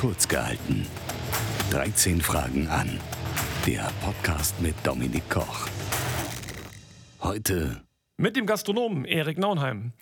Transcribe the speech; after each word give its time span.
kurz 0.00 0.26
gehalten. 0.28 0.86
13 1.72 2.22
Fragen 2.22 2.68
an. 2.68 2.98
Der 3.66 3.92
Podcast 4.02 4.58
mit 4.62 4.74
Dominik 4.82 5.28
Koch. 5.28 5.68
Heute 7.20 7.82
mit 8.16 8.34
dem 8.34 8.46
Gastronomen 8.46 9.04
Erik 9.04 9.36
Naunheim. 9.36 9.92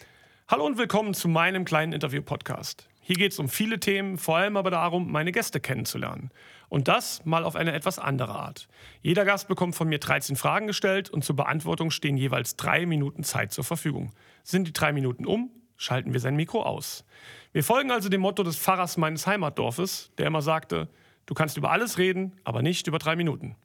Hallo 0.47 0.67
und 0.67 0.79
willkommen 0.79 1.15
zu 1.15 1.27
meinem 1.27 1.65
kleinen 1.65 1.93
Interview-Podcast. 1.93 2.89
Hier 3.01 3.17
geht 3.17 3.33
es 3.33 3.41
um 3.41 3.49
viele 3.49 3.81
Themen, 3.81 4.19
vor 4.19 4.37
allem 4.37 4.57
aber 4.57 4.71
darum, 4.71 5.11
meine 5.11 5.33
Gäste 5.33 5.59
kennenzulernen. 5.59 6.31
Und 6.69 6.87
das 6.87 7.25
mal 7.25 7.43
auf 7.43 7.57
eine 7.57 7.73
etwas 7.73 7.99
andere 7.99 8.37
Art. 8.37 8.69
Jeder 9.03 9.25
Gast 9.25 9.49
bekommt 9.49 9.75
von 9.75 9.89
mir 9.89 9.99
13 9.99 10.37
Fragen 10.37 10.69
gestellt 10.69 11.11
und 11.11 11.25
zur 11.25 11.35
Beantwortung 11.35 11.91
stehen 11.91 12.17
jeweils 12.17 12.55
drei 12.55 12.87
Minuten 12.87 13.25
Zeit 13.25 13.51
zur 13.51 13.65
Verfügung. 13.65 14.13
Sind 14.45 14.69
die 14.69 14.73
drei 14.73 14.93
Minuten 14.93 15.27
um, 15.27 15.51
schalten 15.77 16.13
wir 16.13 16.21
sein 16.21 16.37
Mikro 16.37 16.63
aus. 16.63 17.05
Wir 17.53 17.65
folgen 17.65 17.91
also 17.91 18.09
dem 18.09 18.21
Motto 18.21 18.43
des 18.43 18.57
Pfarrers 18.57 18.97
meines 18.97 19.27
Heimatdorfes, 19.27 20.11
der 20.19 20.27
immer 20.27 20.43
sagte, 20.43 20.89
du 21.27 21.35
kannst 21.35 21.57
über 21.57 21.71
alles 21.71 21.99
reden, 21.99 22.33
aber 22.45 22.63
nicht 22.63 22.87
über 22.87 22.99
drei 22.99 23.17
Minuten. 23.17 23.57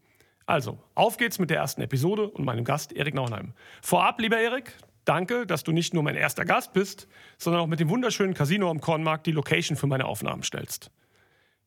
Also, 0.46 0.80
auf 0.96 1.18
geht's 1.18 1.40
mit 1.40 1.50
der 1.50 1.58
ersten 1.58 1.82
Episode 1.82 2.30
und 2.30 2.46
meinem 2.46 2.66
Gast 2.66 2.94
Erik 2.94 3.14
Naunheim. 3.14 3.54
Vorab, 3.82 4.20
lieber 4.20 4.38
Erik, 4.38 4.74
Danke, 5.06 5.46
dass 5.46 5.64
du 5.64 5.72
nicht 5.72 5.94
nur 5.94 6.04
mein 6.04 6.16
erster 6.16 6.46
Gast 6.46 6.74
bist, 6.74 7.08
sondern 7.38 7.62
auch 7.62 7.68
mit 7.68 7.80
dem 7.80 7.90
wunderschönen 7.90 8.34
Casino 8.34 8.70
am 8.70 8.80
Kornmarkt 8.80 9.28
die 9.28 9.32
Location 9.32 9.76
für 9.76 9.88
meine 9.88 10.06
Aufnahmen 10.06 10.44
stellst. 10.44 10.92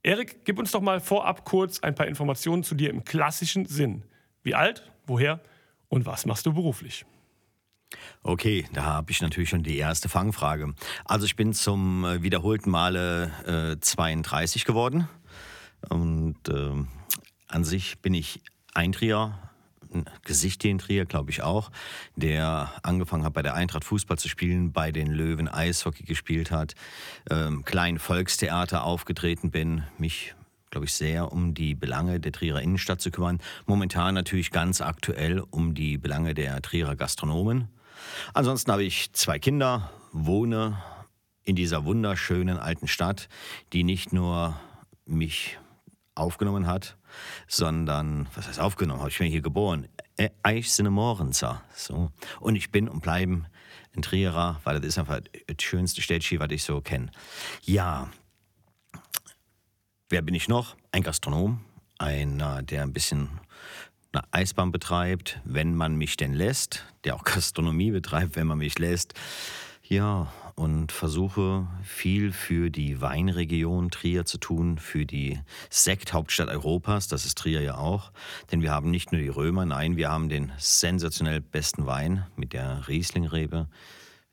Erik, 0.02 0.44
gib 0.44 0.58
uns 0.58 0.70
doch 0.70 0.80
mal 0.80 1.00
vorab 1.00 1.44
kurz 1.44 1.80
ein 1.80 1.94
paar 1.94 2.06
Informationen 2.06 2.62
zu 2.62 2.74
dir 2.74 2.90
im 2.90 3.04
klassischen 3.04 3.66
Sinn. 3.66 4.04
Wie 4.42 4.54
alt, 4.54 4.90
woher 5.06 5.40
und 5.88 6.06
was 6.06 6.24
machst 6.24 6.46
du 6.46 6.54
beruflich? 6.54 7.04
Okay, 8.22 8.66
da 8.72 8.84
habe 8.84 9.12
ich 9.12 9.20
natürlich 9.22 9.48
schon 9.48 9.62
die 9.62 9.78
erste 9.78 10.08
Fangfrage. 10.08 10.74
Also 11.04 11.26
ich 11.26 11.36
bin 11.36 11.52
zum 11.52 12.04
äh, 12.04 12.22
wiederholten 12.22 12.70
Male 12.70 13.76
äh, 13.76 13.80
32 13.80 14.64
geworden 14.64 15.08
und 15.88 16.36
äh, 16.48 16.84
an 17.48 17.64
sich 17.64 18.00
bin 18.00 18.14
ich 18.14 18.42
Eintrier, 18.74 19.38
Gesicht 20.24 20.64
in 20.64 20.78
Trier, 20.78 21.06
glaube 21.06 21.30
ich 21.30 21.42
auch, 21.42 21.70
der 22.16 22.72
angefangen 22.82 23.24
hat 23.24 23.32
bei 23.32 23.42
der 23.42 23.54
Eintracht 23.54 23.84
Fußball 23.84 24.18
zu 24.18 24.28
spielen, 24.28 24.72
bei 24.72 24.90
den 24.90 25.06
Löwen 25.06 25.48
Eishockey 25.48 26.02
gespielt 26.02 26.50
hat, 26.50 26.74
ähm, 27.30 27.64
kleinen 27.64 27.98
Volkstheater 27.98 28.84
aufgetreten 28.84 29.50
bin, 29.50 29.84
mich 29.96 30.34
glaube 30.70 30.86
ich, 30.86 30.92
sehr 30.92 31.32
um 31.32 31.54
die 31.54 31.74
Belange 31.74 32.20
der 32.20 32.32
Trierer 32.32 32.62
Innenstadt 32.62 33.00
zu 33.00 33.10
kümmern. 33.10 33.40
Momentan 33.66 34.14
natürlich 34.14 34.50
ganz 34.50 34.80
aktuell 34.80 35.40
um 35.50 35.74
die 35.74 35.98
Belange 35.98 36.34
der 36.34 36.60
Trierer 36.62 36.96
Gastronomen. 36.96 37.68
Ansonsten 38.34 38.72
habe 38.72 38.84
ich 38.84 39.12
zwei 39.12 39.38
Kinder, 39.38 39.90
wohne 40.12 40.78
in 41.44 41.56
dieser 41.56 41.84
wunderschönen 41.84 42.58
alten 42.58 42.88
Stadt, 42.88 43.28
die 43.72 43.84
nicht 43.84 44.12
nur 44.12 44.58
mich 45.04 45.58
aufgenommen 46.14 46.66
hat, 46.66 46.96
sondern, 47.46 48.26
was 48.34 48.48
heißt 48.48 48.60
aufgenommen, 48.60 49.00
habe 49.00 49.10
ich 49.10 49.18
bin 49.18 49.30
hier 49.30 49.42
geboren, 49.42 49.88
Eich 50.42 50.72
sind 50.72 50.88
Morenzer. 50.88 51.62
So. 51.74 52.10
Und 52.40 52.56
ich 52.56 52.70
bin 52.70 52.88
und 52.88 53.02
bleibe 53.02 53.44
ein 53.94 54.02
Trierer, 54.02 54.60
weil 54.64 54.76
das 54.76 54.86
ist 54.86 54.98
einfach 54.98 55.20
das 55.46 55.56
schönste 55.62 56.00
Städtchen, 56.02 56.40
was 56.40 56.50
ich 56.50 56.62
so 56.62 56.80
kenne. 56.80 57.10
Ja, 57.62 58.10
wer 60.08 60.22
bin 60.22 60.34
ich 60.34 60.48
noch? 60.48 60.76
Ein 60.92 61.02
Gastronom, 61.02 61.60
einer, 61.98 62.62
der 62.62 62.82
ein 62.82 62.92
bisschen 62.92 63.40
eine 64.12 64.24
Eisbahn 64.32 64.72
betreibt, 64.72 65.40
wenn 65.44 65.74
man 65.74 65.96
mich 65.96 66.16
denn 66.16 66.32
lässt, 66.32 66.84
der 67.04 67.16
auch 67.16 67.24
Gastronomie 67.24 67.90
betreibt, 67.90 68.36
wenn 68.36 68.46
man 68.46 68.58
mich 68.58 68.78
lässt. 68.78 69.14
Ja, 69.82 70.32
und 70.56 70.90
versuche 70.90 71.68
viel 71.84 72.32
für 72.32 72.70
die 72.70 73.00
Weinregion 73.00 73.90
Trier 73.90 74.24
zu 74.24 74.38
tun, 74.38 74.78
für 74.78 75.06
die 75.06 75.38
Sekthauptstadt 75.70 76.48
Europas, 76.48 77.08
das 77.08 77.24
ist 77.24 77.38
Trier 77.38 77.60
ja 77.60 77.76
auch. 77.76 78.10
Denn 78.50 78.62
wir 78.62 78.72
haben 78.72 78.90
nicht 78.90 79.12
nur 79.12 79.20
die 79.20 79.28
Römer, 79.28 79.66
nein, 79.66 79.96
wir 79.96 80.10
haben 80.10 80.28
den 80.28 80.50
sensationell 80.58 81.40
besten 81.40 81.86
Wein 81.86 82.26
mit 82.36 82.52
der 82.52 82.88
Rieslingrebe. 82.88 83.68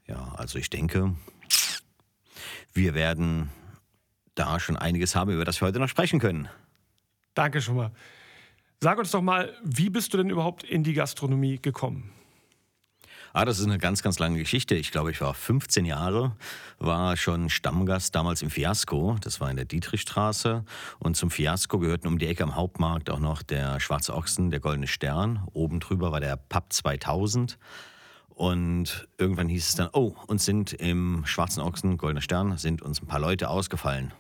Ja, 0.08 0.34
also 0.38 0.58
ich 0.58 0.70
denke, 0.70 1.14
wir 2.74 2.96
werden 2.96 3.50
da 4.36 4.60
schon 4.60 4.78
einiges 4.78 5.16
haben, 5.16 5.32
über 5.32 5.46
das 5.46 5.62
wir 5.62 5.68
heute 5.68 5.80
noch 5.80 5.90
sprechen 5.90 6.20
können. 6.20 6.50
Danke 7.34 7.62
schon 7.62 7.76
mal. 7.76 7.92
Sag 8.80 9.00
uns 9.00 9.12
doch 9.12 9.22
mal, 9.22 9.54
wie 9.64 9.90
bist 9.90 10.14
du 10.14 10.18
denn 10.18 10.30
überhaupt 10.30 10.64
in 10.64 10.84
die 10.84 10.94
Gastronomie 10.94 11.60
gekommen? 11.62 12.12
Ah, 13.36 13.46
das 13.46 13.58
ist 13.58 13.66
eine 13.66 13.80
ganz, 13.80 14.04
ganz 14.04 14.20
lange 14.20 14.38
Geschichte. 14.38 14.76
Ich 14.76 14.92
glaube, 14.92 15.10
ich 15.10 15.20
war 15.20 15.34
15 15.34 15.86
Jahre, 15.86 16.36
war 16.78 17.18
schon 17.18 17.50
Stammgast 17.50 18.14
damals 18.14 18.44
im 18.44 18.52
Fiasco. 18.52 19.16
Das 19.22 19.42
war 19.42 19.50
in 19.50 19.56
der 19.56 19.66
Dietrichstraße. 19.66 20.64
Und 21.00 21.18
zum 21.18 21.32
Fiasco 21.32 21.80
gehörten 21.80 22.08
um 22.08 22.20
die 22.20 22.28
Ecke 22.28 22.44
am 22.44 22.56
Hauptmarkt 22.56 23.10
auch 23.10 23.20
noch 23.20 23.42
der 23.42 23.80
Schwarze 23.80 24.14
Ochsen, 24.14 24.52
der 24.52 24.60
Goldene 24.60 24.86
Stern. 24.86 25.48
Oben 25.54 25.80
drüber 25.80 26.12
war 26.12 26.20
der 26.20 26.38
Pub 26.38 26.72
2000. 26.72 27.58
Und 28.30 29.08
irgendwann 29.18 29.50
hieß 29.50 29.68
es 29.68 29.76
dann, 29.76 29.90
oh, 29.94 30.16
uns 30.28 30.46
sind 30.46 30.74
im 30.74 31.24
Schwarzen 31.26 31.62
Ochsen, 31.62 31.98
Goldener 31.98 32.22
Stern, 32.22 32.58
sind 32.58 32.84
uns 32.84 33.02
ein 33.02 33.08
paar 33.08 33.20
Leute 33.20 33.50
ausgefallen. 33.50 34.14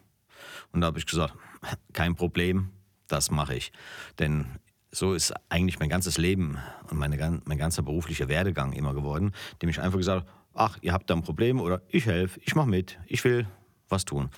Und 0.73 0.81
da 0.81 0.87
habe 0.87 0.99
ich 0.99 1.05
gesagt, 1.05 1.33
kein 1.93 2.15
Problem, 2.15 2.69
das 3.07 3.31
mache 3.31 3.55
ich. 3.55 3.71
Denn 4.19 4.59
so 4.91 5.13
ist 5.13 5.33
eigentlich 5.49 5.79
mein 5.79 5.89
ganzes 5.89 6.17
Leben 6.17 6.57
und 6.89 6.97
meine, 6.97 7.41
mein 7.45 7.57
ganzer 7.57 7.81
beruflicher 7.81 8.27
Werdegang 8.27 8.73
immer 8.73 8.93
geworden, 8.93 9.31
dem 9.61 9.69
ich 9.69 9.79
einfach 9.79 9.97
gesagt 9.97 10.27
habe, 10.27 10.39
ach, 10.53 10.77
ihr 10.81 10.93
habt 10.93 11.09
da 11.09 11.15
ein 11.15 11.23
Problem 11.23 11.59
oder 11.59 11.81
ich 11.89 12.05
helfe, 12.05 12.39
ich 12.43 12.53
mache 12.55 12.69
mit, 12.69 12.99
ich 13.07 13.23
will 13.23 13.47
was 13.89 14.05
tun. 14.05 14.29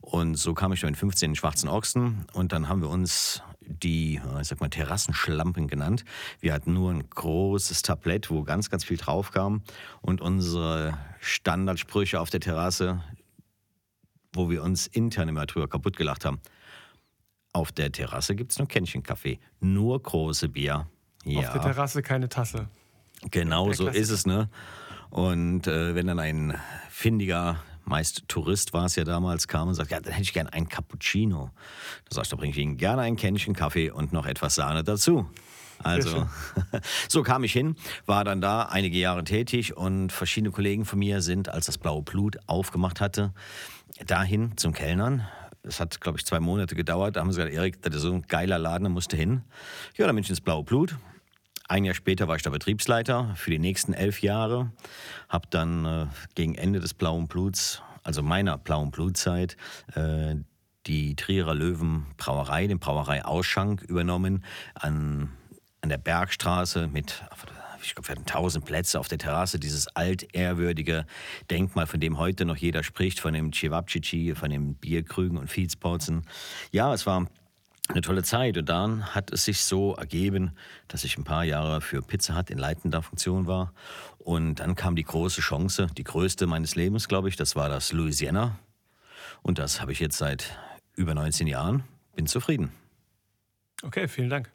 Und 0.00 0.36
so 0.36 0.54
kam 0.54 0.72
ich 0.72 0.80
dann 0.80 0.88
in 0.88 0.94
15 0.94 1.34
Schwarzen 1.34 1.68
Ochsen 1.68 2.26
und 2.32 2.52
dann 2.52 2.68
haben 2.68 2.80
wir 2.80 2.88
uns 2.88 3.42
die, 3.60 4.20
ich 4.40 4.48
sag 4.48 4.60
mal, 4.60 4.68
Terrassenschlampen 4.68 5.68
genannt. 5.68 6.04
Wir 6.40 6.52
hatten 6.52 6.74
nur 6.74 6.90
ein 6.90 7.08
großes 7.08 7.82
Tablett, 7.82 8.30
wo 8.30 8.42
ganz, 8.42 8.68
ganz 8.68 8.84
viel 8.84 8.98
drauf 8.98 9.30
kam 9.30 9.62
und 10.02 10.20
unsere 10.20 10.98
Standardsprüche 11.20 12.20
auf 12.20 12.30
der 12.30 12.40
Terrasse, 12.40 13.02
wo 14.34 14.50
wir 14.50 14.62
uns 14.62 14.86
intern 14.86 15.28
immer 15.28 15.46
drüber 15.46 15.68
kaputt 15.68 15.96
gelacht 15.96 16.24
haben. 16.24 16.40
Auf 17.52 17.72
der 17.72 17.92
Terrasse 17.92 18.34
gibt 18.34 18.52
es 18.52 18.58
nur 18.58 18.68
Kännchen-Kaffee. 18.68 19.38
Nur 19.60 20.02
große 20.02 20.48
Bier. 20.48 20.88
Ja. 21.24 21.40
Auf 21.40 21.52
der 21.52 21.62
Terrasse 21.62 22.02
keine 22.02 22.28
Tasse. 22.28 22.68
Genau 23.30 23.72
so 23.72 23.88
ist 23.88 24.10
es, 24.10 24.26
ne? 24.26 24.50
Und 25.10 25.66
äh, 25.68 25.94
wenn 25.94 26.08
dann 26.08 26.18
ein 26.18 26.58
findiger, 26.90 27.62
meist 27.84 28.24
Tourist 28.28 28.72
war 28.72 28.86
es 28.86 28.96
ja 28.96 29.04
damals, 29.04 29.46
kam 29.46 29.68
und 29.68 29.74
sagt, 29.74 29.92
ja, 29.92 30.00
dann 30.00 30.12
hätte 30.12 30.24
ich 30.24 30.32
gerne 30.32 30.52
einen 30.52 30.68
Cappuccino. 30.68 31.50
Da 32.08 32.14
sagst 32.16 32.32
du, 32.32 32.36
da 32.36 32.40
bringe 32.40 32.52
ich 32.52 32.58
Ihnen 32.58 32.76
gerne 32.76 33.02
ein 33.02 33.16
Kännchen 33.16 33.54
Kaffee 33.54 33.90
und 33.90 34.12
noch 34.12 34.26
etwas 34.26 34.56
Sahne 34.56 34.82
dazu. 34.82 35.28
Also, 35.78 36.26
so 37.08 37.22
kam 37.22 37.44
ich 37.44 37.52
hin, 37.52 37.76
war 38.06 38.24
dann 38.24 38.40
da 38.40 38.62
einige 38.62 38.98
Jahre 38.98 39.24
tätig 39.24 39.76
und 39.76 40.12
verschiedene 40.12 40.50
Kollegen 40.50 40.84
von 40.84 40.98
mir 40.98 41.20
sind, 41.20 41.48
als 41.48 41.66
das 41.66 41.78
Blaue 41.78 42.02
Blut 42.02 42.38
aufgemacht 42.46 43.00
hatte, 43.00 43.32
dahin 44.06 44.56
zum 44.56 44.72
Kellnern 44.72 45.26
es 45.64 45.80
hat, 45.80 46.00
glaube 46.00 46.18
ich, 46.18 46.26
zwei 46.26 46.40
Monate 46.40 46.74
gedauert. 46.74 47.16
Da 47.16 47.20
haben 47.20 47.32
sie 47.32 47.38
gesagt, 47.38 47.54
Erik, 47.54 47.82
das 47.82 47.94
ist 47.96 48.02
so 48.02 48.12
ein 48.12 48.22
geiler 48.22 48.58
Laden, 48.58 48.84
da 48.84 48.90
musst 48.90 49.12
du 49.12 49.16
hin. 49.16 49.42
Ja, 49.96 50.06
dann 50.06 50.14
bin 50.14 50.22
ich 50.22 50.30
ins 50.30 50.40
Blaue 50.40 50.62
Blut. 50.62 50.96
Ein 51.68 51.84
Jahr 51.84 51.94
später 51.94 52.28
war 52.28 52.36
ich 52.36 52.42
der 52.42 52.50
Betriebsleiter 52.50 53.34
für 53.36 53.50
die 53.50 53.58
nächsten 53.58 53.94
elf 53.94 54.20
Jahre. 54.20 54.70
Habe 55.28 55.46
dann 55.48 55.84
äh, 55.84 56.06
gegen 56.34 56.54
Ende 56.54 56.80
des 56.80 56.92
Blauen 56.92 57.26
Bluts, 57.26 57.82
also 58.02 58.22
meiner 58.22 58.58
Blauen 58.58 58.90
Blutzeit, 58.90 59.56
äh, 59.94 60.36
die 60.86 61.16
Trierer 61.16 61.54
Löwen 61.54 62.06
Brauerei, 62.18 62.66
den 62.66 62.78
Brauerei 62.78 63.24
Ausschank 63.24 63.80
übernommen 63.82 64.44
an, 64.74 65.32
an 65.80 65.88
der 65.88 65.96
Bergstraße 65.96 66.88
mit 66.88 67.24
ich 67.82 67.94
glaube, 67.94 68.08
wir 68.08 68.14
hatten 68.14 68.26
tausend 68.26 68.64
Plätze 68.64 68.98
auf 68.98 69.08
der 69.08 69.18
Terrasse, 69.18 69.58
dieses 69.58 69.88
altehrwürdige 69.88 71.06
Denkmal, 71.50 71.86
von 71.86 72.00
dem 72.00 72.18
heute 72.18 72.44
noch 72.44 72.56
jeder 72.56 72.82
spricht, 72.82 73.20
von 73.20 73.34
dem 73.34 73.52
Cevapcici, 73.52 74.34
von 74.34 74.50
den 74.50 74.74
Bierkrügen 74.74 75.38
und 75.38 75.48
Fietspotzen. 75.48 76.22
Ja, 76.72 76.92
es 76.92 77.06
war 77.06 77.26
eine 77.88 78.00
tolle 78.00 78.22
Zeit 78.22 78.56
und 78.56 78.68
dann 78.68 79.14
hat 79.14 79.30
es 79.30 79.44
sich 79.44 79.62
so 79.62 79.94
ergeben, 79.94 80.52
dass 80.88 81.04
ich 81.04 81.18
ein 81.18 81.24
paar 81.24 81.44
Jahre 81.44 81.80
für 81.80 82.00
Pizza 82.00 82.36
Hut 82.36 82.50
in 82.50 82.58
leitender 82.58 83.02
Funktion 83.02 83.46
war 83.46 83.72
und 84.18 84.56
dann 84.56 84.74
kam 84.74 84.96
die 84.96 85.04
große 85.04 85.42
Chance, 85.42 85.88
die 85.96 86.04
größte 86.04 86.46
meines 86.46 86.76
Lebens, 86.76 87.08
glaube 87.08 87.28
ich, 87.28 87.36
das 87.36 87.56
war 87.56 87.68
das 87.68 87.92
Louisiana 87.92 88.58
und 89.42 89.58
das 89.58 89.82
habe 89.82 89.92
ich 89.92 90.00
jetzt 90.00 90.16
seit 90.16 90.58
über 90.96 91.14
19 91.14 91.46
Jahren, 91.46 91.84
bin 92.16 92.26
zufrieden. 92.26 92.72
Okay, 93.82 94.08
vielen 94.08 94.30
Dank. 94.30 94.53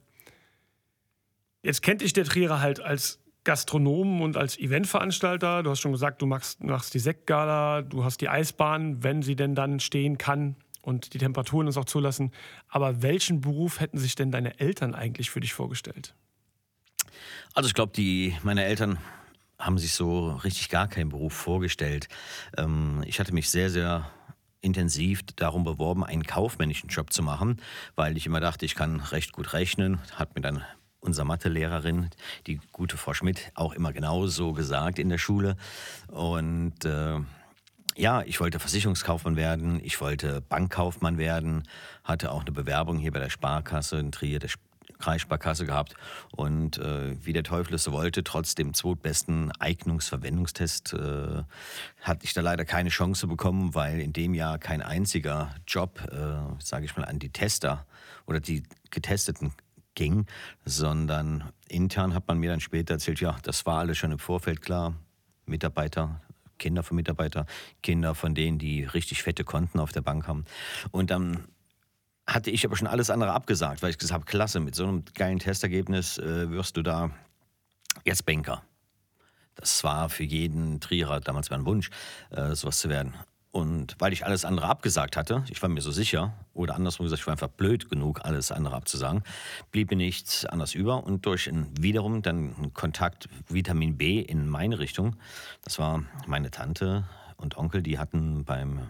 Jetzt 1.61 1.81
kennt 1.81 2.01
dich 2.01 2.13
der 2.13 2.25
Trierer 2.25 2.61
halt 2.61 2.79
als 2.79 3.19
Gastronomen 3.43 4.21
und 4.21 4.37
als 4.37 4.57
Eventveranstalter. 4.57 5.63
Du 5.63 5.71
hast 5.71 5.79
schon 5.79 5.91
gesagt, 5.91 6.21
du 6.21 6.25
machst, 6.25 6.63
machst 6.63 6.93
die 6.93 6.99
Sektgala, 6.99 7.81
du 7.81 8.03
hast 8.03 8.21
die 8.21 8.29
Eisbahn, 8.29 9.03
wenn 9.03 9.21
sie 9.21 9.35
denn 9.35 9.55
dann 9.55 9.79
stehen 9.79 10.17
kann 10.17 10.55
und 10.81 11.13
die 11.13 11.17
Temperaturen 11.17 11.67
es 11.67 11.77
auch 11.77 11.85
zulassen. 11.85 12.31
Aber 12.67 13.01
welchen 13.01 13.41
Beruf 13.41 13.79
hätten 13.79 13.97
sich 13.97 14.15
denn 14.15 14.31
deine 14.31 14.59
Eltern 14.59 14.93
eigentlich 14.93 15.29
für 15.29 15.39
dich 15.39 15.53
vorgestellt? 15.53 16.15
Also 17.53 17.67
ich 17.67 17.73
glaube, 17.73 17.93
meine 18.43 18.65
Eltern 18.65 18.99
haben 19.57 19.77
sich 19.77 19.93
so 19.93 20.31
richtig 20.43 20.69
gar 20.69 20.87
keinen 20.87 21.09
Beruf 21.09 21.33
vorgestellt. 21.33 22.07
Ähm, 22.57 23.03
ich 23.05 23.19
hatte 23.19 23.33
mich 23.33 23.49
sehr, 23.49 23.69
sehr 23.69 24.09
intensiv 24.61 25.23
darum 25.35 25.63
beworben, 25.63 26.03
einen 26.03 26.23
kaufmännischen 26.23 26.89
Job 26.89 27.11
zu 27.11 27.23
machen, 27.23 27.61
weil 27.95 28.17
ich 28.17 28.25
immer 28.25 28.39
dachte, 28.39 28.65
ich 28.65 28.75
kann 28.75 28.99
recht 28.99 29.31
gut 29.31 29.53
rechnen, 29.53 29.99
hat 30.15 30.35
mir 30.35 30.41
dann 30.41 30.63
unsere 31.01 31.25
Mathelehrerin, 31.25 32.09
die 32.47 32.59
gute 32.71 32.97
Frau 32.97 33.13
Schmidt, 33.13 33.51
auch 33.55 33.73
immer 33.73 33.93
genauso 33.93 34.53
gesagt 34.53 34.99
in 34.99 35.09
der 35.09 35.17
Schule. 35.17 35.55
Und 36.07 36.85
äh, 36.85 37.19
ja, 37.95 38.21
ich 38.23 38.39
wollte 38.39 38.59
Versicherungskaufmann 38.59 39.35
werden, 39.35 39.79
ich 39.83 39.99
wollte 39.99 40.41
Bankkaufmann 40.41 41.17
werden, 41.17 41.63
hatte 42.03 42.31
auch 42.31 42.41
eine 42.41 42.51
Bewerbung 42.51 42.97
hier 42.97 43.11
bei 43.11 43.19
der 43.19 43.29
Sparkasse 43.29 43.99
in 43.99 44.11
Trier, 44.11 44.39
der 44.39 44.49
Kreissparkasse 44.99 45.65
gehabt. 45.65 45.95
Und 46.31 46.77
äh, 46.77 47.15
wie 47.25 47.33
der 47.33 47.43
Teufel 47.43 47.73
es 47.75 47.83
so 47.83 47.91
wollte, 47.91 48.23
trotz 48.23 48.55
dem 48.55 48.73
zweitbesten 48.73 49.51
Eignungsverwendungstest, 49.59 50.93
äh, 50.93 51.43
hatte 52.01 52.23
ich 52.23 52.33
da 52.33 52.41
leider 52.41 52.65
keine 52.65 52.89
Chance 52.89 53.27
bekommen, 53.27 53.73
weil 53.75 53.99
in 53.99 54.13
dem 54.13 54.33
Jahr 54.33 54.59
kein 54.59 54.81
einziger 54.81 55.55
Job, 55.67 56.01
äh, 56.11 56.61
sage 56.61 56.85
ich 56.85 56.95
mal, 56.95 57.05
an 57.05 57.19
die 57.19 57.29
Tester 57.29 57.85
oder 58.27 58.39
die 58.39 58.63
Getesteten 58.91 59.53
ging, 59.99 60.25
sondern 60.63 61.51
intern 61.67 62.13
hat 62.13 62.25
man 62.29 62.37
mir 62.37 62.51
dann 62.51 62.61
später 62.61 62.93
erzählt, 62.93 63.19
ja, 63.19 63.37
das 63.43 63.65
war 63.65 63.79
alles 63.79 63.97
schon 63.97 64.13
im 64.13 64.17
Vorfeld 64.17 64.61
klar. 64.61 64.95
Mitarbeiter, 65.45 66.21
Kinder 66.57 66.83
von 66.83 66.95
Mitarbeitern, 66.95 67.45
Kinder 67.83 68.15
von 68.15 68.33
denen, 68.33 68.59
die 68.59 68.85
richtig 68.85 69.23
fette 69.23 69.43
Konten 69.43 69.77
auf 69.77 69.91
der 69.91 70.01
Bank 70.01 70.25
haben. 70.25 70.45
Und 70.91 71.11
dann 71.11 71.43
hatte 72.25 72.49
ich 72.49 72.65
aber 72.65 72.77
schon 72.77 72.87
alles 72.87 73.09
andere 73.09 73.33
abgesagt, 73.33 73.81
weil 73.81 73.89
ich 73.89 73.97
gesagt 73.97 74.13
habe, 74.13 74.25
klasse, 74.25 74.61
mit 74.61 74.73
so 74.73 74.85
einem 74.85 75.03
geilen 75.15 75.39
Testergebnis 75.39 76.17
äh, 76.17 76.49
wirst 76.49 76.77
du 76.77 76.81
da 76.81 77.11
jetzt 78.05 78.25
Banker. 78.25 78.63
Das 79.55 79.83
war 79.83 80.07
für 80.09 80.23
jeden 80.23 80.79
Trierer 80.79 81.19
damals 81.19 81.49
mein 81.49 81.65
Wunsch, 81.65 81.89
äh, 82.29 82.55
sowas 82.55 82.79
zu 82.79 82.87
werden. 82.87 83.15
Und 83.51 83.95
weil 83.97 84.13
ich 84.13 84.25
alles 84.25 84.45
andere 84.45 84.67
abgesagt 84.67 85.17
hatte, 85.17 85.43
ich 85.49 85.61
war 85.61 85.69
mir 85.69 85.81
so 85.81 85.91
sicher, 85.91 86.33
oder 86.53 86.75
andersrum 86.75 87.05
gesagt, 87.05 87.21
ich 87.21 87.27
war 87.27 87.31
einfach 87.31 87.47
blöd 87.47 87.89
genug, 87.89 88.23
alles 88.23 88.51
andere 88.51 88.75
abzusagen, 88.75 89.23
blieb 89.71 89.89
mir 89.89 89.97
nichts 89.97 90.45
anderes 90.45 90.75
über. 90.75 91.03
Und 91.03 91.25
durch 91.25 91.47
ein, 91.47 91.71
wiederum 91.79 92.21
dann 92.21 92.73
Kontakt 92.73 93.27
Vitamin 93.47 93.97
B 93.97 94.19
in 94.19 94.47
meine 94.47 94.77
Richtung, 94.77 95.15
das 95.63 95.79
war 95.79 96.03
meine 96.27 96.51
Tante 96.51 97.05
und 97.37 97.57
Onkel, 97.57 97.81
die 97.81 97.97
hatten 97.97 98.43
beim 98.45 98.77
äh, 98.77 98.81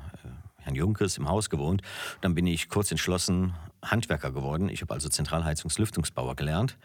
Herrn 0.57 0.75
Junkes 0.75 1.17
im 1.17 1.29
Haus 1.29 1.49
gewohnt. 1.49 1.81
Dann 2.19 2.35
bin 2.35 2.45
ich 2.45 2.67
kurz 2.67 2.91
entschlossen 2.91 3.53
Handwerker 3.81 4.31
geworden. 4.31 4.67
Ich 4.67 4.81
habe 4.81 4.93
also 4.93 5.07
Zentralheizungslüftungsbauer 5.07 6.35
gelernt. 6.35 6.77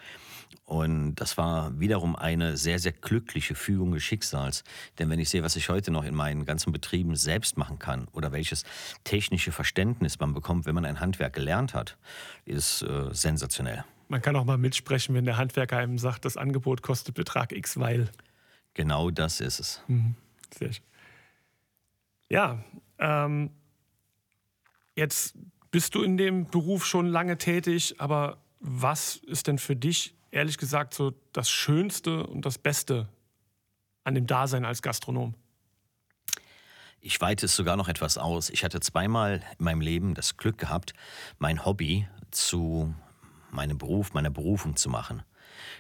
Und 0.65 1.17
das 1.17 1.37
war 1.37 1.79
wiederum 1.79 2.17
eine 2.17 2.57
sehr, 2.57 2.79
sehr 2.79 2.93
glückliche 2.93 3.55
Fügung 3.55 3.93
des 3.93 4.03
Schicksals. 4.03 4.65
Denn 4.99 5.11
wenn 5.11 5.19
ich 5.19 5.29
sehe, 5.29 5.43
was 5.43 5.57
ich 5.57 5.69
heute 5.69 5.91
noch 5.91 6.05
in 6.05 6.15
meinen 6.15 6.45
ganzen 6.45 6.73
Betrieben 6.73 7.17
selbst 7.17 7.57
machen 7.57 7.79
kann 7.79 8.09
oder 8.13 8.33
welches 8.33 8.65
technische 9.05 9.53
Verständnis 9.53 10.19
man 10.19 10.33
bekommt, 10.33 10.67
wenn 10.67 10.75
man 10.75 10.85
ein 10.85 11.01
Handwerk 11.01 11.35
gelernt 11.35 11.75
hat, 11.75 11.97
ist 12.45 12.83
äh, 12.83 13.13
sensationell. 13.13 13.85
Man 14.09 14.23
kann 14.23 14.37
auch 14.37 14.45
mal 14.45 14.59
mitsprechen, 14.59 15.15
wenn 15.15 15.25
der 15.25 15.37
Handwerker 15.37 15.79
einem 15.79 15.99
sagt, 15.99 16.25
das 16.25 16.37
Angebot 16.37 16.83
kostet 16.83 17.15
Betrag 17.15 17.53
X, 17.53 17.79
weil. 17.79 18.11
Genau 18.75 19.11
das 19.11 19.41
ist 19.41 19.61
es. 19.61 19.83
Mhm. 19.87 20.15
Sehr 20.57 20.73
schön. 20.73 20.85
Ja, 22.29 22.65
ähm, 22.99 23.51
Jetzt 24.97 25.37
bist 25.71 25.95
du 25.95 26.03
in 26.03 26.17
dem 26.17 26.47
Beruf 26.47 26.87
schon 26.87 27.07
lange 27.07 27.37
tätig, 27.37 27.97
aber 27.99 28.39
was 28.61 29.17
ist 29.17 29.49
denn 29.49 29.59
für 29.59 29.77
dich, 29.77 30.15
ehrlich 30.35 30.59
gesagt, 30.59 30.95
so 30.95 31.15
das 31.33 31.49
Schönste 31.49 32.27
und 32.27 32.45
das 32.45 32.59
Beste 32.59 33.09
an 34.03 34.15
dem 34.15 34.27
Dasein 34.27 34.65
als 34.65 34.83
Gastronom? 34.83 35.35
Ich 37.01 37.21
weite 37.21 37.47
es 37.47 37.55
sogar 37.55 37.77
noch 37.77 37.89
etwas 37.89 38.19
aus. 38.19 38.51
Ich 38.51 38.65
hatte 38.65 38.81
zweimal 38.81 39.43
in 39.59 39.65
meinem 39.65 39.81
Leben 39.81 40.15
das 40.15 40.37
Glück 40.37 40.59
gehabt, 40.59 40.95
mein 41.39 41.65
Hobby 41.65 42.09
zu 42.31 42.95
meinem 43.51 43.79
Beruf, 43.79 44.13
meiner 44.15 44.31
Berufung 44.31 44.77
zu 44.77 44.89
machen. 44.89 45.23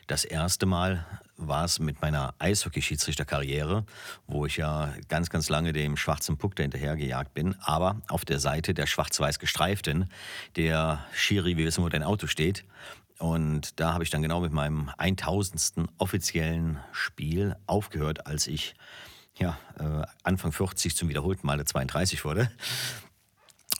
Das 0.07 0.25
erste 0.25 0.67
Mal 0.67 1.05
war 1.37 1.65
es 1.65 1.81
mit 1.81 2.01
meiner 2.01 2.35
Eishockey-Schiedsrichterkarriere, 2.39 3.85
wo 4.27 4.47
ich 4.47 4.57
ja 4.57 4.93
ganz, 5.09 5.31
ganz 5.31 5.49
lange 5.49 5.73
dem 5.73 5.97
schwarzen 5.97 6.37
Puck 6.37 6.55
dahinterher 6.55 6.95
gejagt 6.95 7.35
bin, 7.35 7.57
aber 7.61 8.01
auf 8.09 8.25
der 8.25 8.39
Seite 8.39 8.73
der 8.73 8.87
schwarz-weiß 8.87 9.39
gestreiften, 9.41 10.09
der 10.57 11.05
Schiri, 11.13 11.57
wir 11.57 11.67
wissen, 11.67 11.83
wo 11.83 11.89
dein 11.89 12.05
Auto 12.05 12.29
steht. 12.29 12.65
Und 13.19 13.79
da 13.81 13.93
habe 13.93 14.05
ich 14.05 14.11
dann 14.11 14.23
genau 14.23 14.41
mit 14.41 14.53
meinem 14.53 14.91
1000. 14.99 15.89
offiziellen 15.99 16.79
Spiel 16.93 17.57
aufgehört, 17.67 18.27
als 18.27 18.47
ich 18.47 18.75
ja, 19.37 19.59
äh, 19.79 20.07
Anfang 20.23 20.53
40 20.53 20.97
zum 20.97 21.09
wiederholten 21.09 21.47
Male 21.47 21.65
32 21.65 22.25
wurde. 22.25 22.51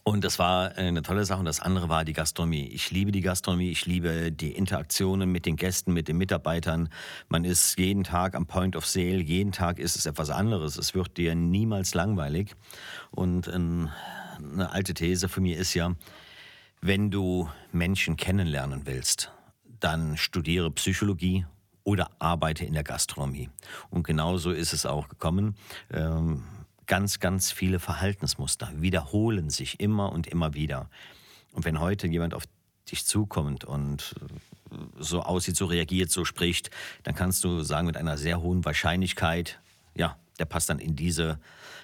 Und 0.07 0.23
das 0.23 0.39
war 0.39 0.77
eine 0.77 1.01
tolle 1.01 1.25
Sache. 1.25 1.39
Und 1.39 1.47
das 1.47 1.61
andere 1.61 1.89
war 1.89 2.05
die 2.05 2.13
Gastronomie. 2.13 2.67
Ich 2.69 2.91
liebe 2.91 3.11
die 3.11 3.23
Gastronomie. 3.23 3.71
Ich 3.71 3.87
liebe 3.87 4.31
die 4.31 4.53
Interaktionen 4.53 5.33
mit 5.33 5.47
den 5.47 5.57
Gästen, 5.57 5.95
mit 5.95 6.09
den 6.09 6.19
Mitarbeitern. 6.19 6.91
Man 7.29 7.45
ist 7.45 7.79
jeden 7.79 8.05
Tag 8.05 8.35
am 8.35 8.45
Point 8.45 8.77
of 8.77 8.85
Sale. 8.85 9.23
Jeden 9.23 9.53
Tag 9.53 9.79
ist 9.79 9.97
es 9.97 10.05
etwas 10.05 10.29
anderes. 10.29 10.77
Es 10.77 10.95
wird 10.95 11.17
dir 11.17 11.35
niemals 11.35 11.95
langweilig. 11.95 12.55
Und 13.13 13.49
eine 13.49 13.91
alte 14.71 14.93
These 14.93 15.31
von 15.31 15.43
mir 15.43 15.57
ist 15.57 15.73
ja, 15.73 15.95
wenn 16.87 17.11
du 17.11 17.49
Menschen 17.73 18.19
kennenlernen 18.19 18.83
willst, 18.85 19.33
dann 19.81 20.19
studiere 20.19 20.71
Psychologie 20.71 21.47
oder 21.83 22.11
arbeite 22.19 22.67
in 22.67 22.75
der 22.75 22.85
Gastronomie. 22.85 23.49
Und 23.89 24.03
genauso 24.03 24.51
ist 24.51 24.75
es 24.75 24.85
auch 24.85 25.09
gekommen. 25.09 25.57
Ähm, 25.91 26.45
ganz, 26.85 27.21
ganz 27.21 27.53
viele 27.53 27.81
Verhaltensmuster 27.81 28.71
wiederholen 28.77 29.49
sich 29.49 29.81
immer 29.81 30.13
und 30.13 30.27
immer 30.27 30.53
wieder. 30.53 30.91
Und 31.53 31.65
wenn 31.65 31.81
heute 31.81 32.07
jemand 32.07 32.35
auf 32.35 32.45
dich 32.91 33.07
zukommt 33.07 33.65
und 33.65 34.15
äh, 34.71 34.77
so 34.99 35.23
aussieht, 35.23 35.57
so 35.57 35.65
reagiert, 35.65 36.11
so 36.11 36.27
spricht, 36.27 36.71
dann 37.03 37.15
kannst 37.15 37.45
du 37.45 37.63
sagen 37.63 37.87
mit 37.87 37.97
einer 37.97 38.19
sehr 38.19 38.43
hohen 38.43 38.63
Wahrscheinlichkeit, 38.63 39.59
ja, 39.95 40.19
der 40.39 40.45
passt 40.45 40.69
dann 40.69 40.79
in 40.79 40.97
diese 40.97 41.39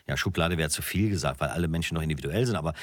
ja, 0.06 0.16
Schublade 0.16 0.58
wäre 0.58 0.70
zu 0.70 0.82
viel 0.82 1.10
gesagt, 1.10 1.40
weil 1.40 1.50
alle 1.50 1.68
Menschen 1.68 1.94
noch 1.94 2.02
individuell 2.02 2.44
sind, 2.46 2.56
aber 2.56 2.74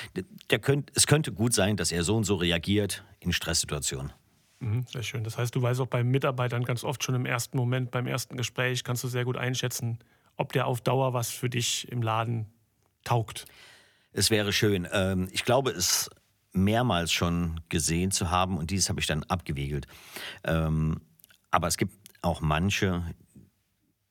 der 0.49 0.59
könnt, 0.59 0.91
es 0.95 1.07
könnte 1.07 1.31
gut 1.33 1.53
sein, 1.53 1.75
dass 1.75 1.91
er 1.91 2.03
so 2.03 2.15
und 2.15 2.23
so 2.23 2.35
reagiert 2.35 3.03
in 3.19 3.33
Stresssituationen. 3.33 4.13
Mhm, 4.59 4.85
sehr 4.91 5.03
schön. 5.03 5.23
Das 5.23 5.37
heißt, 5.37 5.53
du 5.55 5.61
weißt 5.61 5.79
auch 5.81 5.87
bei 5.87 6.03
Mitarbeitern 6.03 6.63
ganz 6.63 6.83
oft 6.83 7.03
schon 7.03 7.15
im 7.15 7.25
ersten 7.25 7.57
Moment, 7.57 7.91
beim 7.91 8.07
ersten 8.07 8.37
Gespräch, 8.37 8.83
kannst 8.83 9.03
du 9.03 9.07
sehr 9.07 9.25
gut 9.25 9.37
einschätzen, 9.37 9.99
ob 10.35 10.53
der 10.53 10.67
auf 10.67 10.81
Dauer 10.81 11.13
was 11.13 11.29
für 11.29 11.49
dich 11.49 11.91
im 11.91 12.01
Laden 12.01 12.47
taugt. 13.03 13.45
Es 14.13 14.31
wäre 14.31 14.51
schön. 14.51 14.87
Ähm, 14.91 15.27
ich 15.31 15.43
glaube, 15.43 15.71
es 15.71 16.09
mehrmals 16.53 17.11
schon 17.11 17.59
gesehen 17.69 18.11
zu 18.11 18.31
haben 18.31 18.57
und 18.57 18.71
dieses 18.71 18.89
habe 18.89 18.99
ich 18.99 19.05
dann 19.05 19.23
abgewiegelt. 19.23 19.85
Ähm, 20.43 21.01
aber 21.51 21.67
es 21.67 21.77
gibt 21.77 21.93
auch 22.21 22.41
manche, 22.41 23.03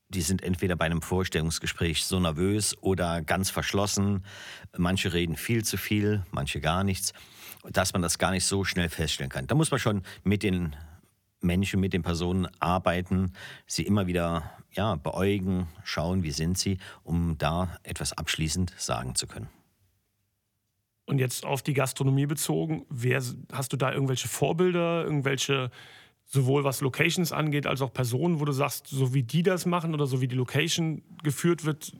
die 0.09 0.23
sind 0.23 0.43
entweder 0.43 0.77
bei 0.77 0.85
einem 0.87 1.03
Vorstellungsgespräch 1.03 2.05
so 2.05 2.21
nervös 2.21 2.77
oder 2.81 3.23
ganz 3.23 3.51
verschlossen. 3.51 4.25
Manche 4.77 5.13
reden 5.13 5.37
viel 5.37 5.65
zu 5.65 5.77
viel, 5.77 6.25
manche 6.31 6.61
gar 6.61 6.85
nichts, 6.85 7.13
dass 7.65 7.93
man 7.93 8.03
das 8.03 8.19
gar 8.19 8.31
nicht 8.31 8.45
so 8.45 8.65
schnell 8.65 8.89
feststellen 8.89 9.31
kann. 9.31 9.47
Da 9.47 9.55
muss 9.55 9.71
man 9.71 9.81
schon 9.81 10.03
mit 10.23 10.43
den 10.43 10.77
Menschen, 11.41 11.81
mit 11.81 11.93
den 11.93 12.03
Personen 12.03 12.49
arbeiten, 12.61 13.33
sie 13.67 13.83
immer 13.83 14.07
wieder 14.07 14.51
ja, 14.73 14.97
beäugen, 14.97 15.69
schauen, 15.85 16.23
wie 16.23 16.31
sind 16.31 16.59
sie, 16.59 16.79
um 17.03 17.37
da 17.39 17.79
etwas 17.83 18.13
abschließend 18.13 18.75
sagen 18.77 19.15
zu 19.15 19.27
können. 19.27 19.49
Und 21.07 21.19
jetzt 21.19 21.45
auf 21.45 21.63
die 21.63 21.73
Gastronomie 21.73 22.27
bezogen, 22.27 22.85
wer, 22.91 23.23
hast 23.53 23.73
du 23.73 23.77
da 23.77 23.93
irgendwelche 23.93 24.29
Vorbilder, 24.29 25.05
irgendwelche, 25.05 25.71
sowohl 26.27 26.65
was 26.65 26.81
Locations 26.81 27.33
angeht, 27.33 27.67
als 27.67 27.81
auch 27.81 27.93
Personen, 27.93 28.41
wo 28.41 28.45
du 28.45 28.53
sagst, 28.53 28.89
so 28.89 29.15
wie 29.15 29.23
die 29.23 29.43
das 29.43 29.65
machen 29.65 29.95
oder 29.95 30.07
so 30.07 30.21
wie 30.21 30.29
die 30.29 30.37
Location 30.37 31.03
geführt 31.23 31.65
wird, 31.65 31.93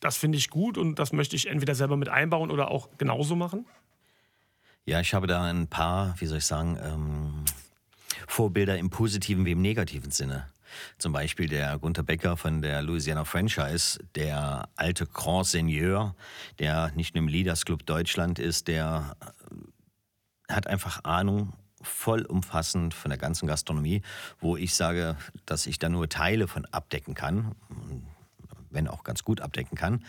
das 0.00 0.16
finde 0.16 0.38
ich 0.38 0.50
gut 0.50 0.78
und 0.78 0.98
das 0.98 1.12
möchte 1.12 1.36
ich 1.36 1.48
entweder 1.48 1.74
selber 1.74 1.96
mit 1.96 2.08
einbauen 2.08 2.50
oder 2.50 2.70
auch 2.70 2.88
genauso 2.98 3.36
machen? 3.36 3.66
Ja, 4.86 5.00
ich 5.00 5.14
habe 5.14 5.26
da 5.26 5.44
ein 5.44 5.68
paar, 5.68 6.14
wie 6.18 6.26
soll 6.26 6.38
ich 6.38 6.44
sagen, 6.44 6.78
ähm, 6.82 7.44
Vorbilder 8.26 8.78
im 8.78 8.90
positiven 8.90 9.46
wie 9.46 9.52
im 9.52 9.62
negativen 9.62 10.10
Sinne. 10.10 10.48
Zum 10.98 11.12
Beispiel 11.12 11.48
der 11.48 11.78
Gunther 11.78 12.02
Becker 12.02 12.36
von 12.36 12.60
der 12.60 12.82
Louisiana 12.82 13.24
Franchise, 13.24 13.98
der 14.14 14.68
alte 14.76 15.06
Grand 15.06 15.46
Seigneur, 15.46 16.14
der 16.58 16.90
nicht 16.94 17.14
nur 17.14 17.22
im 17.22 17.28
Leaders 17.28 17.64
Club 17.64 17.86
Deutschland 17.86 18.38
ist, 18.38 18.68
der 18.68 19.16
äh, 19.20 20.52
hat 20.52 20.66
einfach 20.66 21.04
Ahnung 21.04 21.52
vollumfassend 21.84 22.94
von 22.94 23.10
der 23.10 23.18
ganzen 23.18 23.46
Gastronomie, 23.46 24.02
wo 24.40 24.56
ich 24.56 24.74
sage, 24.74 25.16
dass 25.46 25.66
ich 25.66 25.78
da 25.78 25.88
nur 25.88 26.08
Teile 26.08 26.48
von 26.48 26.64
abdecken 26.66 27.14
kann, 27.14 27.54
wenn 28.70 28.88
auch 28.88 29.04
ganz 29.04 29.24
gut 29.24 29.40
abdecken 29.40 29.76
kann. 29.76 30.04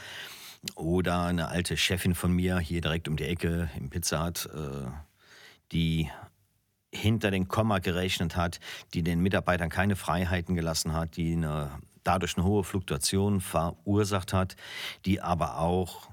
Oder 0.75 1.25
eine 1.25 1.49
alte 1.49 1.77
Chefin 1.77 2.15
von 2.15 2.31
mir 2.31 2.57
hier 2.59 2.81
direkt 2.81 3.07
um 3.07 3.17
die 3.17 3.25
Ecke 3.25 3.69
im 3.77 3.89
Pizza 3.89 4.25
Hut, 4.25 4.47
äh, 4.47 4.87
die 5.71 6.09
hinter 6.91 7.29
den 7.29 7.47
Komma 7.47 7.79
gerechnet 7.79 8.35
hat, 8.35 8.59
die 8.93 9.03
den 9.03 9.19
Mitarbeitern 9.19 9.69
keine 9.69 9.95
Freiheiten 9.95 10.55
gelassen 10.55 10.93
hat, 10.93 11.17
die 11.17 11.33
eine, 11.33 11.69
dadurch 12.03 12.37
eine 12.37 12.45
hohe 12.45 12.63
Fluktuation 12.63 13.41
verursacht 13.41 14.33
hat, 14.33 14.55
die 15.05 15.21
aber 15.21 15.59
auch 15.59 16.09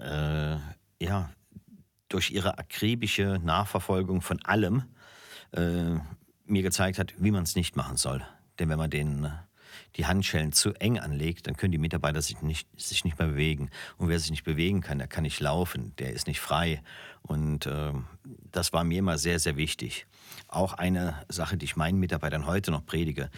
äh, 0.00 0.56
ja, 1.00 1.30
durch 2.08 2.30
ihre 2.30 2.58
akribische 2.58 3.40
Nachverfolgung 3.42 4.22
von 4.22 4.42
allem 4.44 4.84
äh, 5.52 5.96
mir 6.44 6.62
gezeigt 6.62 6.98
hat, 6.98 7.14
wie 7.18 7.30
man 7.30 7.42
es 7.42 7.54
nicht 7.54 7.76
machen 7.76 7.96
soll. 7.96 8.22
Denn 8.58 8.68
wenn 8.68 8.78
man 8.78 8.90
den, 8.90 9.30
die 9.96 10.06
Handschellen 10.06 10.52
zu 10.52 10.72
eng 10.74 10.98
anlegt, 10.98 11.46
dann 11.46 11.56
können 11.56 11.72
die 11.72 11.78
Mitarbeiter 11.78 12.22
sich 12.22 12.40
nicht, 12.42 12.68
sich 12.80 13.04
nicht 13.04 13.18
mehr 13.18 13.28
bewegen. 13.28 13.70
Und 13.96 14.08
wer 14.08 14.18
sich 14.18 14.30
nicht 14.30 14.44
bewegen 14.44 14.80
kann, 14.80 14.98
der 14.98 15.08
kann 15.08 15.22
nicht 15.22 15.40
laufen, 15.40 15.94
der 15.98 16.12
ist 16.12 16.26
nicht 16.26 16.40
frei. 16.40 16.82
Und 17.22 17.66
äh, 17.66 17.92
das 18.50 18.72
war 18.72 18.84
mir 18.84 18.98
immer 18.98 19.18
sehr, 19.18 19.38
sehr 19.38 19.56
wichtig. 19.56 20.06
Auch 20.48 20.74
eine 20.74 21.22
Sache, 21.28 21.56
die 21.56 21.64
ich 21.64 21.76
meinen 21.76 22.00
Mitarbeitern 22.00 22.46
heute 22.46 22.70
noch 22.70 22.84
predige. 22.84 23.30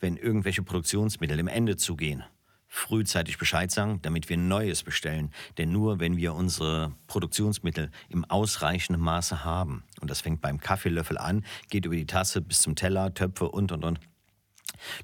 Wenn 0.00 0.16
irgendwelche 0.16 0.62
Produktionsmittel 0.62 1.38
im 1.38 1.48
Ende 1.48 1.76
zugehen, 1.76 2.24
frühzeitig 2.68 3.38
Bescheid 3.38 3.70
sagen, 3.70 4.00
damit 4.02 4.28
wir 4.28 4.36
Neues 4.36 4.82
bestellen. 4.82 5.32
Denn 5.56 5.72
nur 5.72 6.00
wenn 6.00 6.16
wir 6.16 6.34
unsere 6.34 6.92
Produktionsmittel 7.06 7.90
im 8.08 8.24
ausreichenden 8.24 9.02
Maße 9.02 9.44
haben, 9.44 9.82
und 10.00 10.10
das 10.10 10.20
fängt 10.20 10.40
beim 10.40 10.60
Kaffeelöffel 10.60 11.18
an, 11.18 11.44
geht 11.70 11.86
über 11.86 11.96
die 11.96 12.06
Tasse 12.06 12.40
bis 12.40 12.60
zum 12.60 12.76
Teller, 12.76 13.14
Töpfe 13.14 13.48
und, 13.48 13.72
und, 13.72 13.84
und, 13.84 14.00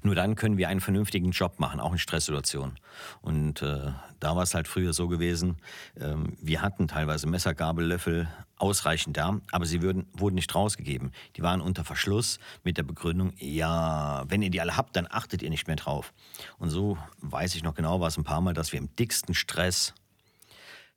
nur 0.03 0.15
dann 0.15 0.35
können 0.35 0.57
wir 0.57 0.69
einen 0.69 0.81
vernünftigen 0.81 1.31
Job 1.31 1.59
machen, 1.59 1.79
auch 1.79 1.91
in 1.91 1.97
Stresssituationen. 1.97 2.79
Und 3.21 3.61
äh, 3.61 3.91
da 4.19 4.35
war 4.35 4.43
es 4.43 4.53
halt 4.53 4.67
früher 4.67 4.93
so 4.93 5.07
gewesen, 5.07 5.57
ähm, 5.99 6.37
wir 6.41 6.61
hatten 6.61 6.87
teilweise 6.87 7.27
Messer, 7.27 7.53
Gabel, 7.53 7.85
Löffel 7.85 8.27
ausreichend 8.57 9.17
da, 9.17 9.39
aber 9.51 9.65
sie 9.65 9.81
würden, 9.81 10.07
wurden 10.13 10.35
nicht 10.35 10.53
rausgegeben. 10.55 11.11
Die 11.35 11.41
waren 11.41 11.61
unter 11.61 11.83
Verschluss 11.83 12.39
mit 12.63 12.77
der 12.77 12.83
Begründung, 12.83 13.33
ja, 13.37 14.23
wenn 14.27 14.41
ihr 14.41 14.49
die 14.49 14.61
alle 14.61 14.77
habt, 14.77 14.95
dann 14.95 15.07
achtet 15.09 15.41
ihr 15.41 15.49
nicht 15.49 15.67
mehr 15.67 15.75
drauf. 15.75 16.13
Und 16.57 16.69
so 16.69 16.97
weiß 17.21 17.55
ich 17.55 17.63
noch 17.63 17.75
genau, 17.75 17.99
war 17.99 18.07
es 18.07 18.17
ein 18.17 18.23
paar 18.23 18.41
Mal, 18.41 18.53
dass 18.53 18.71
wir 18.71 18.79
im 18.79 18.95
dicksten 18.95 19.33
Stress 19.33 19.93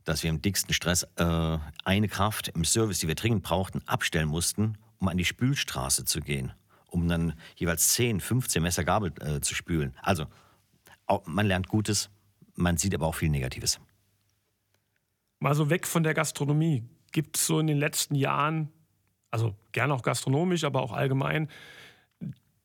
dass 0.05 0.23
wir 0.23 0.31
im 0.31 0.41
dicksten 0.41 0.73
Stress 0.73 1.07
äh, 1.17 1.59
eine 1.85 2.09
Kraft 2.09 2.49
im 2.49 2.65
Service, 2.65 2.99
die 2.99 3.09
wir 3.09 3.15
dringend 3.15 3.43
brauchten, 3.43 3.83
abstellen 3.85 4.29
mussten, 4.29 4.79
um 5.01 5.09
an 5.09 5.19
die 5.19 5.27
Spülstraße 5.27 6.07
zu 6.07 6.23
gehen 6.23 6.55
um 6.89 7.09
dann 7.09 7.35
jeweils 7.57 7.95
10, 7.95 8.21
15 8.21 8.63
Messer 8.63 8.85
Gabel 8.85 9.13
äh, 9.21 9.41
zu 9.41 9.55
spülen. 9.55 9.95
Also, 10.03 10.27
man 11.25 11.47
lernt 11.47 11.69
Gutes, 11.69 12.11
man 12.55 12.77
sieht 12.77 12.95
aber 12.95 13.07
auch 13.07 13.15
viel 13.15 13.31
Negatives. 13.31 13.81
Mal 15.39 15.55
so 15.55 15.71
weg 15.71 15.87
von 15.87 16.03
der 16.03 16.15
Gastronomie. 16.15 16.83
Gibt 17.13 17.37
es 17.37 17.47
so 17.47 17.61
in 17.61 17.67
den 17.67 17.79
letzten 17.79 18.15
Jahren, 18.15 18.71
also 19.31 19.55
gerne 19.73 19.95
auch 19.95 20.03
gastronomisch, 20.03 20.65
aber 20.65 20.83
auch 20.83 20.93
allgemein, 20.93 21.49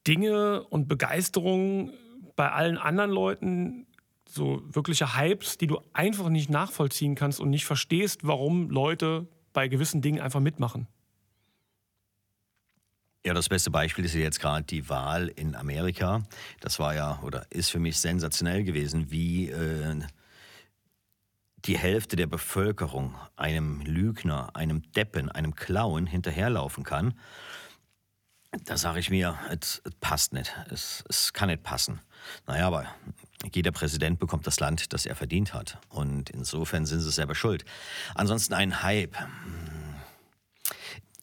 Dinge 0.08 0.64
und 0.64 0.88
Begeisterung 0.88 1.92
bei 2.36 2.52
allen 2.52 2.78
anderen 2.78 3.12
Leuten, 3.12 3.88
so 4.28 4.62
wirkliche 4.66 5.16
Hypes, 5.16 5.58
die 5.58 5.68
du 5.68 5.80
einfach 5.94 6.30
nicht 6.30 6.50
nachvollziehen 6.50 7.16
kannst 7.16 7.40
und 7.40 7.50
nicht 7.50 7.66
verstehst, 7.66 8.26
warum 8.26 8.70
Leute 8.70 9.28
bei 9.54 9.68
gewissen 9.68 10.02
Dingen 10.02 10.20
einfach 10.20 10.40
mitmachen? 10.40 10.88
Ja, 13.26 13.34
das 13.34 13.48
beste 13.48 13.72
Beispiel 13.72 14.04
ist 14.04 14.14
jetzt 14.16 14.42
gerade 14.42 14.66
die 14.66 14.90
Wahl 14.90 15.30
in 15.30 15.56
Amerika. 15.56 16.24
Das 16.60 16.78
war 16.80 16.94
ja 16.94 17.20
oder 17.22 17.46
ist 17.52 17.70
für 17.70 17.80
mich 17.80 17.98
sensationell 17.98 18.66
gewesen, 18.66 19.12
wie 19.12 19.50
äh, 19.50 20.02
die 21.64 21.78
Hälfte 21.78 22.18
der 22.18 22.28
Bevölkerung 22.28 23.16
einem 23.38 23.80
Lügner, 23.80 24.54
einem 24.56 24.92
Deppen, 24.92 25.32
einem 25.32 25.56
Clown 25.56 26.06
hinterherlaufen 26.06 26.84
kann. 26.84 27.14
Da 28.66 28.76
sage 28.76 29.00
ich 29.00 29.10
mir, 29.10 29.40
es 29.50 29.82
passt 30.02 30.34
nicht. 30.34 30.54
Es 30.70 31.32
kann 31.32 31.48
nicht 31.48 31.64
passen. 31.64 32.02
Naja, 32.46 32.68
aber 32.68 32.86
jeder 33.54 33.72
Präsident 33.72 34.20
bekommt 34.20 34.46
das 34.48 34.60
Land, 34.60 34.92
das 34.92 35.06
er 35.06 35.16
verdient 35.16 35.54
hat. 35.54 35.78
Und 35.88 36.30
insofern 36.30 36.86
sind 36.86 37.00
sie 37.00 37.12
selber 37.12 37.36
schuld. 37.36 37.64
Ansonsten 38.16 38.54
ein 38.54 38.84
Hype 38.84 39.16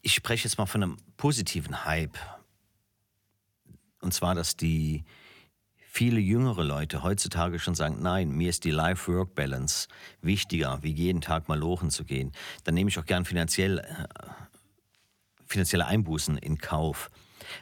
ich 0.01 0.13
spreche 0.13 0.45
jetzt 0.47 0.57
mal 0.57 0.65
von 0.65 0.83
einem 0.83 0.97
positiven 1.17 1.85
Hype. 1.85 2.17
Und 4.01 4.13
zwar, 4.13 4.35
dass 4.35 4.57
die 4.57 5.03
viele 5.77 6.19
jüngere 6.19 6.63
Leute 6.63 7.03
heutzutage 7.03 7.59
schon 7.59 7.75
sagen, 7.75 8.01
nein, 8.01 8.29
mir 8.31 8.49
ist 8.49 8.63
die 8.63 8.71
Life-Work-Balance 8.71 9.89
wichtiger, 10.21 10.79
wie 10.81 10.91
jeden 10.91 11.21
Tag 11.21 11.49
mal 11.49 11.59
lochen 11.59 11.91
zu 11.91 12.05
gehen. 12.05 12.31
Dann 12.63 12.73
nehme 12.73 12.89
ich 12.89 12.97
auch 12.97 13.05
gern 13.05 13.25
finanziell, 13.25 13.79
äh, 13.79 14.05
finanzielle 15.45 15.85
Einbußen 15.85 16.37
in 16.37 16.57
Kauf. 16.57 17.11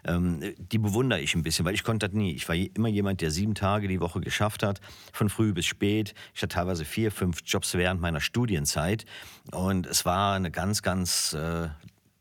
Ähm, 0.06 0.54
die 0.58 0.78
bewundere 0.78 1.20
ich 1.20 1.34
ein 1.36 1.42
bisschen, 1.42 1.66
weil 1.66 1.74
ich 1.74 1.84
konnte 1.84 2.08
das 2.08 2.16
nie. 2.16 2.34
Ich 2.34 2.48
war 2.48 2.56
immer 2.56 2.88
jemand, 2.88 3.22
der 3.22 3.32
sieben 3.32 3.56
Tage 3.56 3.88
die 3.88 4.00
Woche 4.00 4.22
geschafft 4.22 4.62
hat, 4.62 4.80
von 5.12 5.30
früh 5.30 5.52
bis 5.52 5.66
spät. 5.66 6.14
Ich 6.36 6.44
hatte 6.44 6.54
teilweise 6.54 6.86
vier, 6.86 7.12
fünf 7.12 7.40
Jobs 7.44 7.74
während 7.74 8.00
meiner 8.00 8.22
Studienzeit. 8.22 9.06
Und 9.52 9.88
es 9.88 10.06
war 10.06 10.36
eine 10.36 10.52
ganz, 10.52 10.84
ganz 10.84 11.34
äh, 11.34 11.70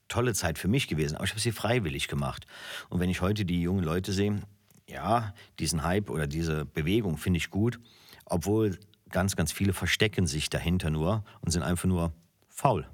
tolle 0.08 0.34
Zeit 0.34 0.58
für 0.58 0.68
mich 0.68 0.88
gewesen, 0.88 1.16
aber 1.16 1.24
ich 1.24 1.30
habe 1.30 1.40
sie 1.40 1.52
freiwillig 1.52 2.08
gemacht. 2.08 2.46
Und 2.88 3.00
wenn 3.00 3.10
ich 3.10 3.20
heute 3.20 3.44
die 3.44 3.62
jungen 3.62 3.84
Leute 3.84 4.12
sehe, 4.12 4.40
ja, 4.88 5.34
diesen 5.58 5.84
Hype 5.84 6.10
oder 6.10 6.26
diese 6.26 6.64
Bewegung 6.64 7.18
finde 7.18 7.38
ich 7.38 7.50
gut, 7.50 7.78
obwohl 8.24 8.78
ganz, 9.10 9.36
ganz 9.36 9.52
viele 9.52 9.72
verstecken 9.72 10.26
sich 10.26 10.50
dahinter 10.50 10.90
nur 10.90 11.24
und 11.40 11.50
sind 11.50 11.62
einfach 11.62 11.88
nur 11.88 12.12
faul. 12.48 12.86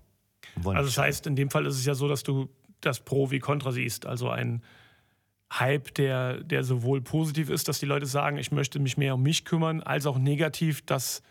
Also 0.65 0.85
das 0.85 0.99
heißt, 0.99 1.27
in 1.27 1.37
dem 1.37 1.51
Fall 1.51 1.67
ist 1.67 1.77
es 1.77 1.85
ja 1.85 1.95
so, 1.95 2.09
dass 2.09 2.23
du 2.23 2.49
das 2.81 3.01
Pro 3.01 3.31
wie 3.31 3.39
Contra 3.39 3.73
siehst. 3.73 4.07
Also 4.07 4.29
ein 4.29 4.63
Hype, 5.53 5.95
der, 5.95 6.43
der 6.43 6.65
sowohl 6.65 7.01
positiv 7.01 7.49
ist, 7.49 7.69
dass 7.69 7.79
die 7.79 7.87
Leute 7.87 8.07
sagen, 8.07 8.39
ich 8.39 8.53
möchte 8.53 8.79
mich 8.79 8.97
mehr 8.97 9.15
um 9.15 9.23
mich 9.23 9.45
kümmern, 9.45 9.83
als 9.83 10.07
auch 10.07 10.19
negativ, 10.19 10.85
dass 10.85 11.23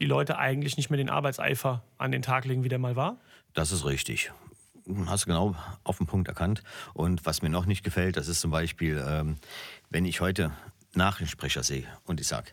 die 0.00 0.06
Leute 0.06 0.38
eigentlich 0.38 0.76
nicht 0.76 0.90
mehr 0.90 0.96
den 0.96 1.10
Arbeitseifer 1.10 1.84
an 1.98 2.10
den 2.10 2.22
Tag 2.22 2.44
legen, 2.44 2.64
wie 2.64 2.68
der 2.68 2.78
mal 2.78 2.96
war? 2.96 3.18
Das 3.52 3.70
ist 3.70 3.84
richtig 3.84 4.32
hast 5.06 5.24
du 5.24 5.28
genau 5.28 5.56
auf 5.82 5.98
den 5.98 6.06
Punkt 6.06 6.28
erkannt. 6.28 6.62
Und 6.92 7.24
was 7.26 7.42
mir 7.42 7.48
noch 7.48 7.66
nicht 7.66 7.84
gefällt, 7.84 8.16
das 8.16 8.28
ist 8.28 8.40
zum 8.40 8.50
Beispiel, 8.50 9.02
ähm, 9.06 9.36
wenn 9.90 10.04
ich 10.04 10.20
heute 10.20 10.52
Nachrichtensprecher 10.94 11.62
sehe 11.62 11.86
und 12.04 12.20
ich 12.20 12.26
sage, 12.26 12.50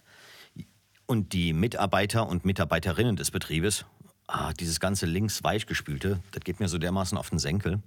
und 1.05 1.33
die 1.33 1.51
Mitarbeiter 1.51 2.27
und 2.27 2.45
Mitarbeiterinnen 2.45 3.17
des 3.17 3.31
Betriebes, 3.31 3.85
ah, 4.27 4.53
dieses 4.53 4.79
ganze 4.79 5.05
links 5.05 5.43
weichgespülte, 5.43 6.21
das 6.31 6.43
geht 6.43 6.59
mir 6.59 6.69
so 6.69 6.77
dermaßen 6.77 7.17
auf 7.17 7.29
den 7.29 7.39
Senkel. 7.39 7.81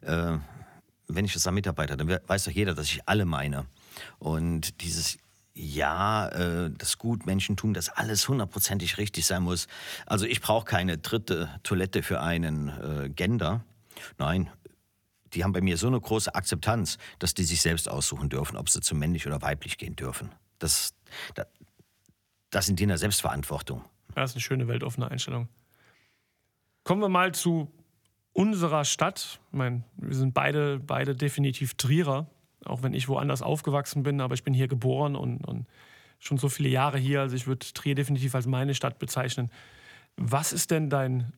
Äh, 0.00 0.38
wenn 1.08 1.24
ich 1.24 1.34
das 1.34 1.42
sage 1.42 1.54
Mitarbeiter, 1.54 1.96
dann 1.96 2.08
weiß 2.26 2.44
doch 2.44 2.52
jeder, 2.52 2.74
dass 2.74 2.86
ich 2.86 3.06
alle 3.06 3.26
meine. 3.26 3.66
Und 4.18 4.80
dieses 4.80 5.18
ja, 5.54 6.28
äh, 6.28 6.70
das 6.70 6.96
Gutmenschentum, 6.96 7.74
dass 7.74 7.90
alles 7.90 8.26
hundertprozentig 8.26 8.96
richtig 8.96 9.26
sein 9.26 9.42
muss. 9.42 9.68
Also 10.06 10.24
ich 10.24 10.40
brauche 10.40 10.64
keine 10.64 10.96
dritte 10.96 11.48
Toilette 11.62 12.02
für 12.02 12.22
einen 12.22 12.68
äh, 12.68 13.08
Gender. 13.10 13.62
Nein, 14.18 14.50
die 15.34 15.44
haben 15.44 15.52
bei 15.52 15.60
mir 15.60 15.76
so 15.76 15.86
eine 15.86 16.00
große 16.00 16.34
Akzeptanz, 16.34 16.98
dass 17.18 17.34
die 17.34 17.44
sich 17.44 17.62
selbst 17.62 17.88
aussuchen 17.88 18.28
dürfen, 18.28 18.56
ob 18.56 18.68
sie 18.68 18.80
zu 18.80 18.94
männlich 18.94 19.26
oder 19.26 19.40
weiblich 19.42 19.78
gehen 19.78 19.96
dürfen. 19.96 20.30
Das, 20.58 20.94
das, 21.34 21.46
das 22.50 22.66
sind 22.66 22.78
die 22.78 22.84
in 22.84 22.88
der 22.88 22.98
Selbstverantwortung. 22.98 23.84
Das 24.14 24.30
ist 24.30 24.36
eine 24.36 24.42
schöne 24.42 24.68
weltoffene 24.68 25.10
Einstellung. 25.10 25.48
Kommen 26.84 27.00
wir 27.00 27.08
mal 27.08 27.32
zu 27.32 27.70
unserer 28.32 28.84
Stadt. 28.84 29.40
Ich 29.50 29.56
meine, 29.56 29.84
wir 29.96 30.14
sind 30.14 30.34
beide, 30.34 30.78
beide 30.78 31.14
definitiv 31.14 31.74
Trierer, 31.74 32.26
auch 32.64 32.82
wenn 32.82 32.94
ich 32.94 33.08
woanders 33.08 33.42
aufgewachsen 33.42 34.02
bin, 34.02 34.20
aber 34.20 34.34
ich 34.34 34.44
bin 34.44 34.54
hier 34.54 34.68
geboren 34.68 35.16
und, 35.16 35.46
und 35.46 35.66
schon 36.18 36.38
so 36.38 36.48
viele 36.48 36.68
Jahre 36.68 36.98
hier. 36.98 37.20
Also 37.20 37.36
ich 37.36 37.46
würde 37.46 37.66
Trier 37.72 37.94
definitiv 37.94 38.34
als 38.34 38.46
meine 38.46 38.74
Stadt 38.74 38.98
bezeichnen. 38.98 39.50
Was 40.16 40.52
ist 40.52 40.70
denn 40.70 40.90
dein 40.90 41.32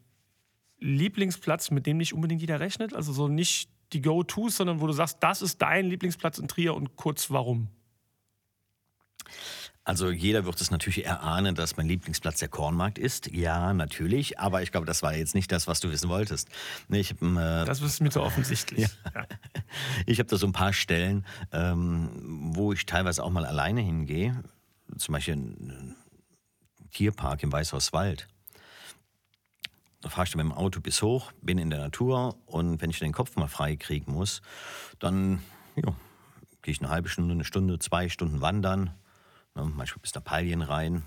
Lieblingsplatz, 0.84 1.70
mit 1.70 1.86
dem 1.86 1.96
nicht 1.96 2.12
unbedingt 2.12 2.40
jeder 2.40 2.60
rechnet? 2.60 2.94
Also 2.94 3.12
so 3.12 3.26
nicht 3.26 3.70
die 3.92 4.02
Go-Tos, 4.02 4.56
sondern 4.56 4.80
wo 4.80 4.86
du 4.86 4.92
sagst, 4.92 5.18
das 5.20 5.40
ist 5.40 5.62
dein 5.62 5.86
Lieblingsplatz 5.86 6.38
in 6.38 6.48
Trier 6.48 6.74
und 6.74 6.96
kurz 6.96 7.30
warum? 7.30 7.68
Also 9.86 10.10
jeder 10.10 10.46
wird 10.46 10.60
es 10.60 10.70
natürlich 10.70 11.04
erahnen, 11.04 11.54
dass 11.54 11.76
mein 11.76 11.86
Lieblingsplatz 11.86 12.38
der 12.38 12.48
Kornmarkt 12.48 12.98
ist. 12.98 13.30
Ja, 13.30 13.74
natürlich. 13.74 14.38
Aber 14.38 14.62
ich 14.62 14.72
glaube, 14.72 14.86
das 14.86 15.02
war 15.02 15.14
jetzt 15.14 15.34
nicht 15.34 15.52
das, 15.52 15.66
was 15.66 15.80
du 15.80 15.90
wissen 15.90 16.08
wolltest. 16.08 16.48
Ich, 16.88 17.12
äh, 17.12 17.14
das 17.20 17.82
ist 17.82 18.00
mir 18.00 18.10
zu 18.10 18.22
offensichtlich. 18.22 18.88
ja. 19.14 19.26
Ich 20.06 20.18
habe 20.18 20.28
da 20.28 20.36
so 20.36 20.46
ein 20.46 20.52
paar 20.52 20.72
Stellen, 20.72 21.26
ähm, 21.52 22.10
wo 22.54 22.72
ich 22.72 22.86
teilweise 22.86 23.22
auch 23.22 23.30
mal 23.30 23.44
alleine 23.44 23.82
hingehe. 23.82 24.42
Zum 24.96 25.12
Beispiel 25.12 25.34
ein 25.34 25.94
Tierpark 26.90 27.42
im 27.42 27.52
Weißhauswald. 27.52 28.28
Da 30.04 30.10
fahre 30.10 30.26
ich 30.26 30.32
dann 30.32 30.46
mit 30.46 30.52
dem 30.52 30.58
Auto 30.58 30.82
bis 30.82 31.00
hoch, 31.00 31.32
bin 31.40 31.56
in 31.56 31.70
der 31.70 31.78
Natur. 31.78 32.36
Und 32.44 32.82
wenn 32.82 32.90
ich 32.90 32.98
den 32.98 33.14
Kopf 33.14 33.36
mal 33.36 33.48
frei 33.48 33.74
kriegen 33.74 34.12
muss, 34.12 34.42
dann 34.98 35.42
ja, 35.76 35.94
gehe 36.60 36.72
ich 36.72 36.82
eine 36.82 36.90
halbe 36.90 37.08
Stunde, 37.08 37.32
eine 37.32 37.44
Stunde, 37.44 37.78
zwei 37.78 38.10
Stunden 38.10 38.42
wandern, 38.42 38.90
ne, 39.54 39.64
manchmal 39.64 40.02
bis 40.02 40.14
nach 40.14 40.22
Palien 40.22 40.60
rein. 40.60 41.04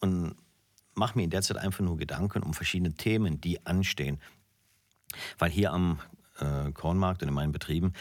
Und 0.00 0.34
mache 0.94 1.16
mir 1.16 1.22
in 1.22 1.30
der 1.30 1.42
Zeit 1.42 1.58
einfach 1.58 1.84
nur 1.84 1.96
Gedanken 1.96 2.42
um 2.42 2.54
verschiedene 2.54 2.94
Themen, 2.94 3.40
die 3.40 3.64
anstehen. 3.64 4.20
Weil 5.38 5.52
hier 5.52 5.72
am 5.72 6.00
äh, 6.40 6.72
Kornmarkt 6.72 7.22
und 7.22 7.28
in 7.28 7.34
meinen 7.34 7.52
Betrieben 7.52 7.92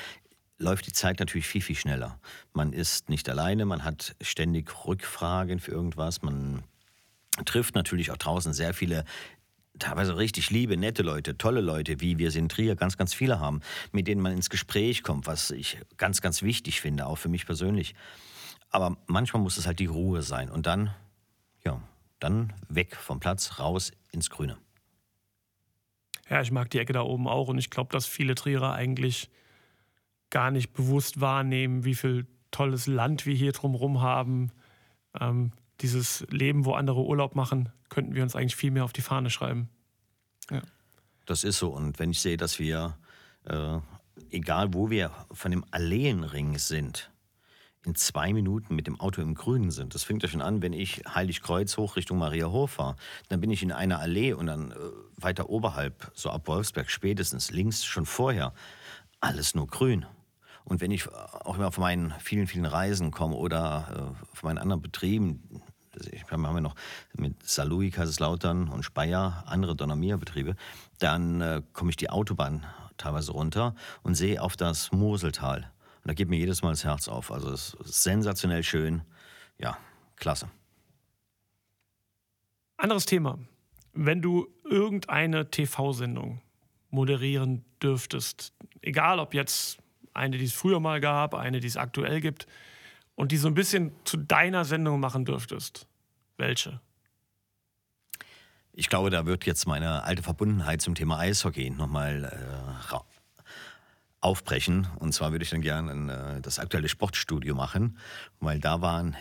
läuft 0.58 0.88
die 0.88 0.94
Zeit 0.94 1.20
natürlich 1.20 1.46
viel, 1.46 1.62
viel 1.62 1.75
schneller. 1.75 2.20
Man 2.54 2.74
ist 2.74 3.08
nicht 3.08 3.30
alleine, 3.30 3.65
man 3.65 3.84
hat 3.84 4.15
ständig 4.20 4.88
Rückfragen 4.88 5.60
für 5.60 5.70
irgendwas, 5.70 6.24
man 6.24 6.63
trifft 7.44 7.75
natürlich 7.75 8.12
auch 8.12 8.18
draußen 8.18 8.54
sehr 8.54 8.74
viele 8.74 9.04
teilweise 9.79 10.17
richtig 10.17 10.50
liebe, 10.50 10.77
nette 10.77 11.03
Leute, 11.03 11.38
tolle 11.38 11.62
Leute, 11.62 12.01
wie 12.01 12.17
wir 12.17 12.32
sie 12.32 12.39
in 12.39 12.50
Trier 12.50 12.75
ganz, 12.75 12.98
ganz 12.98 13.13
viele 13.13 13.39
haben, 13.39 13.62
mit 13.91 14.08
denen 14.08 14.22
man 14.22 14.34
ins 14.34 14.50
Gespräch 14.50 15.03
kommt, 15.03 15.27
was 15.27 15.51
ich 15.51 15.77
ganz, 15.98 16.22
ganz 16.22 16.41
wichtig 16.41 16.82
finde, 16.82 17.05
auch 17.05 17.17
für 17.17 17.29
mich 17.29 17.46
persönlich. 17.46 17.96
Aber 18.70 18.98
manchmal 19.08 19.41
muss 19.41 19.58
es 19.58 19.67
halt 19.67 19.79
die 19.79 19.86
Ruhe 19.86 20.22
sein 20.22 20.50
und 20.50 20.65
dann, 20.65 20.94
ja, 21.63 21.82
dann 22.20 22.53
weg 22.70 22.96
vom 22.96 23.20
Platz, 23.20 23.60
raus 23.60 23.91
ins 24.12 24.29
Grüne. 24.29 24.58
Ja, 26.29 26.41
ich 26.41 26.51
mag 26.51 26.70
die 26.72 26.79
Ecke 26.79 26.94
da 26.94 27.01
oben 27.01 27.27
auch 27.27 27.50
und 27.50 27.58
ich 27.58 27.70
glaube, 27.70 27.91
dass 27.91 28.05
viele 28.05 28.36
Trierer 28.36 28.74
eigentlich 28.74 29.29
gar 30.29 30.51
nicht 30.51 30.74
bewusst 30.74 31.22
wahrnehmen, 31.22 31.86
wie 31.86 31.96
viel 31.96 32.25
tolles 32.51 32.88
Land 32.88 33.25
wir 33.25 33.36
hier 33.36 33.51
drumherum 33.51 34.01
haben. 34.01 34.51
Ähm, 35.20 35.51
dieses 35.82 36.25
Leben, 36.29 36.65
wo 36.65 36.74
andere 36.74 37.01
Urlaub 37.03 37.36
machen, 37.36 37.70
könnten 37.89 38.15
wir 38.15 38.24
uns 38.24 38.36
eigentlich 38.36 38.55
viel 38.55 38.72
mehr 38.72 38.86
auf 38.86 38.94
die 38.94 39.01
Fahne 39.01 39.29
schreiben. 39.29 39.70
Ja. 40.50 40.62
Das 41.25 41.44
ist 41.44 41.58
so. 41.58 41.70
Und 41.70 42.00
wenn 42.00 42.12
ich 42.12 42.22
sehe, 42.22 42.38
dass 42.38 42.60
wir, 42.60 42.98
äh, 43.46 43.79
egal 44.32 44.74
wo 44.74 44.89
wir 44.89 45.12
von 45.32 45.51
dem 45.51 45.65
Alleenring 45.72 46.58
sind, 46.58 47.12
in 47.86 47.96
zwei 47.96 48.34
Minuten 48.34 48.75
mit 48.75 48.88
dem 48.88 49.00
Auto 49.00 49.22
im 49.22 49.36
Grünen 49.36 49.72
sind. 49.72 49.94
Das 49.94 50.03
fängt 50.03 50.24
ja 50.24 50.29
schon 50.29 50.41
an, 50.41 50.62
wenn 50.62 50.74
ich 50.74 51.03
Heiligkreuz 51.08 51.77
hoch 51.77 51.96
Richtung 51.96 52.17
Mariahof 52.17 52.72
fahre. 52.72 52.96
Dann 53.29 53.41
bin 53.41 53.51
ich 53.51 53.62
in 53.62 53.72
einer 53.72 54.00
Allee 54.00 54.34
und 54.34 54.48
dann 54.48 54.72
äh, 54.72 54.75
weiter 55.17 55.50
oberhalb, 55.50 56.12
so 56.15 56.29
ab 56.29 56.48
Wolfsberg 56.48 56.89
spätestens, 56.89 57.51
links 57.51 57.86
schon 57.86 58.05
vorher, 58.05 58.53
alles 59.20 59.55
nur 59.55 59.67
grün. 59.67 60.05
Und 60.66 60.82
wenn 60.82 60.92
ich 60.92 61.08
auch 61.12 61.56
immer 61.56 61.72
von 61.72 61.84
meinen 61.84 62.14
vielen, 62.20 62.48
vielen 62.48 62.66
Reisen 62.66 63.12
komme 63.12 63.36
oder 63.36 64.16
äh, 64.16 64.36
von 64.36 64.50
meinen 64.50 64.58
anderen 64.58 64.82
Betrieben, 64.82 65.62
ich 66.12 66.24
habe 66.30 66.42
ja 66.42 66.60
noch 66.60 66.76
mit 67.14 67.48
Salui, 67.48 67.92
Kaiserslautern 67.92 68.68
und 68.68 68.84
Speyer 68.84 69.44
andere 69.48 69.76
Donnermia-Betriebe, 69.76 70.56
dann 71.00 71.42
äh, 71.42 71.62
komme 71.74 71.92
ich 71.92 71.96
die 71.96 72.10
Autobahn 72.10 72.66
teilweise 72.98 73.32
runter 73.32 73.76
und 74.04 74.16
sehe 74.16 74.42
auf 74.42 74.58
das 74.58 74.92
Moseltal. 74.92 75.72
Und 76.04 76.10
da 76.10 76.14
geht 76.14 76.30
mir 76.30 76.38
jedes 76.38 76.62
Mal 76.62 76.72
das 76.72 76.84
Herz 76.84 77.08
auf. 77.08 77.32
Also 77.32 77.52
es 77.52 77.76
ist 77.76 78.04
sensationell 78.04 78.64
schön. 78.64 79.04
Ja, 79.58 79.78
klasse. 80.16 80.50
Anderes 82.78 83.06
Thema. 83.06 83.40
Wenn 83.94 84.22
du 84.22 84.48
irgendeine 84.64 85.50
TV-Sendung 85.50 86.42
moderieren 86.90 87.64
dürftest, 87.82 88.54
egal 88.82 89.20
ob 89.20 89.34
jetzt 89.34 89.80
eine, 90.16 90.38
die 90.38 90.46
es 90.46 90.54
früher 90.54 90.80
mal 90.80 91.02
gab, 91.02 91.34
eine, 91.34 91.60
die 91.60 91.68
es 91.68 91.78
aktuell 91.78 92.22
gibt, 92.22 92.48
und 93.16 93.32
die 93.32 93.38
so 93.38 93.48
ein 93.48 93.54
bisschen 93.54 93.92
zu 94.04 94.18
deiner 94.18 94.66
Sendung 94.66 95.00
machen 95.00 95.26
dürftest, 95.26 95.88
welche? 96.38 96.82
Ich 98.74 98.90
glaube, 98.90 99.10
da 99.10 99.26
wird 99.26 99.46
jetzt 99.46 99.68
meine 99.68 100.04
alte 100.04 100.22
Verbundenheit 100.22 100.82
zum 100.82 100.96
Thema 100.96 101.20
Eishockey 101.20 101.70
nochmal 101.70 102.26
äh, 102.26 102.98
aufbrechen. 104.20 104.88
Und 105.00 105.14
zwar 105.14 105.32
würde 105.32 105.44
ich 105.44 105.50
dann 105.50 105.62
gerne 105.62 106.38
äh, 106.38 106.42
das 106.42 106.60
aktuelle 106.60 106.90
Sportstudio 106.90 107.56
machen, 107.56 107.98
weil 108.42 108.60
da 108.60 108.82
waren 108.82 109.16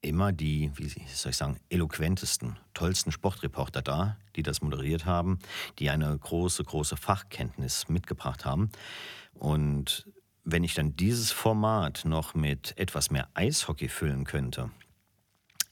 immer 0.00 0.32
die, 0.32 0.70
wie 0.74 0.88
soll 0.88 1.30
ich 1.30 1.36
sagen, 1.36 1.58
eloquentesten, 1.70 2.56
tollsten 2.74 3.10
Sportreporter 3.10 3.82
da, 3.82 4.16
die 4.36 4.42
das 4.42 4.60
moderiert 4.60 5.06
haben, 5.06 5.38
die 5.78 5.90
eine 5.90 6.16
große, 6.16 6.62
große 6.62 6.96
Fachkenntnis 6.96 7.88
mitgebracht 7.88 8.44
haben. 8.44 8.70
Und 9.38 10.06
wenn 10.44 10.64
ich 10.64 10.74
dann 10.74 10.96
dieses 10.96 11.30
Format 11.30 12.04
noch 12.04 12.34
mit 12.34 12.76
etwas 12.76 13.10
mehr 13.10 13.28
Eishockey 13.34 13.88
füllen 13.88 14.24
könnte, 14.24 14.70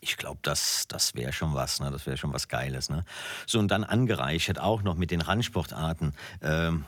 ich 0.00 0.16
glaube, 0.16 0.38
das, 0.42 0.86
das 0.88 1.14
wäre 1.14 1.32
schon 1.32 1.54
was, 1.54 1.80
ne? 1.80 1.90
das 1.90 2.06
wäre 2.06 2.16
schon 2.16 2.32
was 2.32 2.48
Geiles. 2.48 2.90
Ne? 2.90 3.04
So, 3.46 3.58
und 3.58 3.68
dann 3.68 3.84
angereichert 3.84 4.60
auch 4.60 4.82
noch 4.82 4.94
mit 4.94 5.10
den 5.10 5.20
Randsportarten. 5.20 6.14
Ähm, 6.42 6.84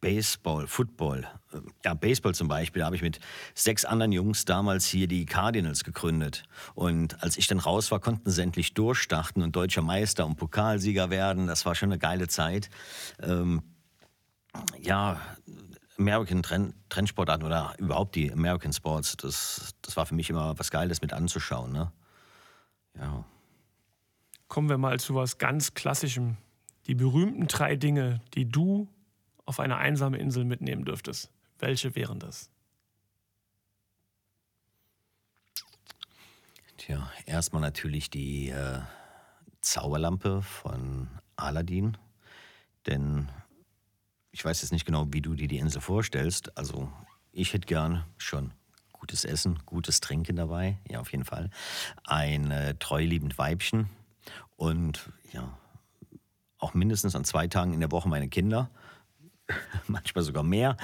Baseball, 0.00 0.66
Football. 0.66 1.26
Ja, 1.84 1.94
Baseball 1.94 2.34
zum 2.34 2.48
Beispiel, 2.48 2.80
da 2.80 2.86
habe 2.86 2.96
ich 2.96 3.02
mit 3.02 3.18
sechs 3.54 3.84
anderen 3.84 4.12
Jungs 4.12 4.44
damals 4.44 4.86
hier 4.86 5.08
die 5.08 5.24
Cardinals 5.24 5.84
gegründet. 5.84 6.44
Und 6.74 7.22
als 7.22 7.38
ich 7.38 7.46
dann 7.46 7.58
raus 7.58 7.90
war, 7.90 7.98
konnten 7.98 8.30
sie 8.30 8.42
endlich 8.42 8.74
durchstarten 8.74 9.42
und 9.42 9.56
deutscher 9.56 9.82
Meister 9.82 10.26
und 10.26 10.36
Pokalsieger 10.36 11.10
werden. 11.10 11.46
Das 11.46 11.64
war 11.64 11.74
schon 11.74 11.90
eine 11.90 11.98
geile 11.98 12.28
Zeit. 12.28 12.68
Ähm, 13.22 13.62
ja, 14.80 15.20
American 15.98 16.42
Trend, 16.42 16.74
Trendsportarten 16.88 17.46
oder 17.46 17.74
überhaupt 17.78 18.14
die 18.14 18.32
American 18.32 18.72
Sports, 18.72 19.16
das, 19.16 19.74
das 19.82 19.96
war 19.96 20.06
für 20.06 20.14
mich 20.14 20.30
immer 20.30 20.58
was 20.58 20.70
Geiles 20.70 21.00
mit 21.00 21.12
anzuschauen. 21.12 21.72
Ne? 21.72 21.92
Ja. 22.94 23.24
Kommen 24.48 24.68
wir 24.68 24.78
mal 24.78 25.00
zu 25.00 25.14
was 25.14 25.38
ganz 25.38 25.74
Klassischem. 25.74 26.36
Die 26.86 26.94
berühmten 26.94 27.48
drei 27.48 27.76
Dinge, 27.76 28.20
die 28.34 28.48
du 28.48 28.88
auf 29.44 29.60
eine 29.60 29.76
einsame 29.76 30.18
Insel 30.18 30.44
mitnehmen 30.44 30.84
dürftest. 30.84 31.30
Welche 31.58 31.94
wären 31.94 32.20
das? 32.20 32.50
Tja, 36.76 37.10
erstmal 37.24 37.62
natürlich 37.62 38.10
die 38.10 38.50
äh, 38.50 38.80
Zauberlampe 39.60 40.42
von 40.42 41.08
Aladdin. 41.36 41.96
Denn 42.86 43.28
ich 44.36 44.44
weiß 44.44 44.60
jetzt 44.60 44.70
nicht 44.70 44.84
genau, 44.84 45.06
wie 45.12 45.22
du 45.22 45.34
dir 45.34 45.48
die 45.48 45.56
Insel 45.56 45.80
vorstellst. 45.80 46.58
Also 46.58 46.92
ich 47.32 47.54
hätte 47.54 47.66
gern 47.66 48.04
schon 48.18 48.52
gutes 48.92 49.24
Essen, 49.24 49.60
gutes 49.64 50.00
Trinken 50.00 50.36
dabei, 50.36 50.76
ja 50.90 51.00
auf 51.00 51.10
jeden 51.10 51.24
Fall. 51.24 51.48
Ein 52.04 52.50
äh, 52.50 52.74
treuliebend 52.74 53.38
Weibchen 53.38 53.88
und 54.56 55.10
ja, 55.32 55.56
auch 56.58 56.74
mindestens 56.74 57.16
an 57.16 57.24
zwei 57.24 57.46
Tagen 57.46 57.72
in 57.72 57.80
der 57.80 57.90
Woche 57.90 58.10
meine 58.10 58.28
Kinder. 58.28 58.68
Manchmal 59.86 60.22
sogar 60.22 60.42
mehr. 60.42 60.76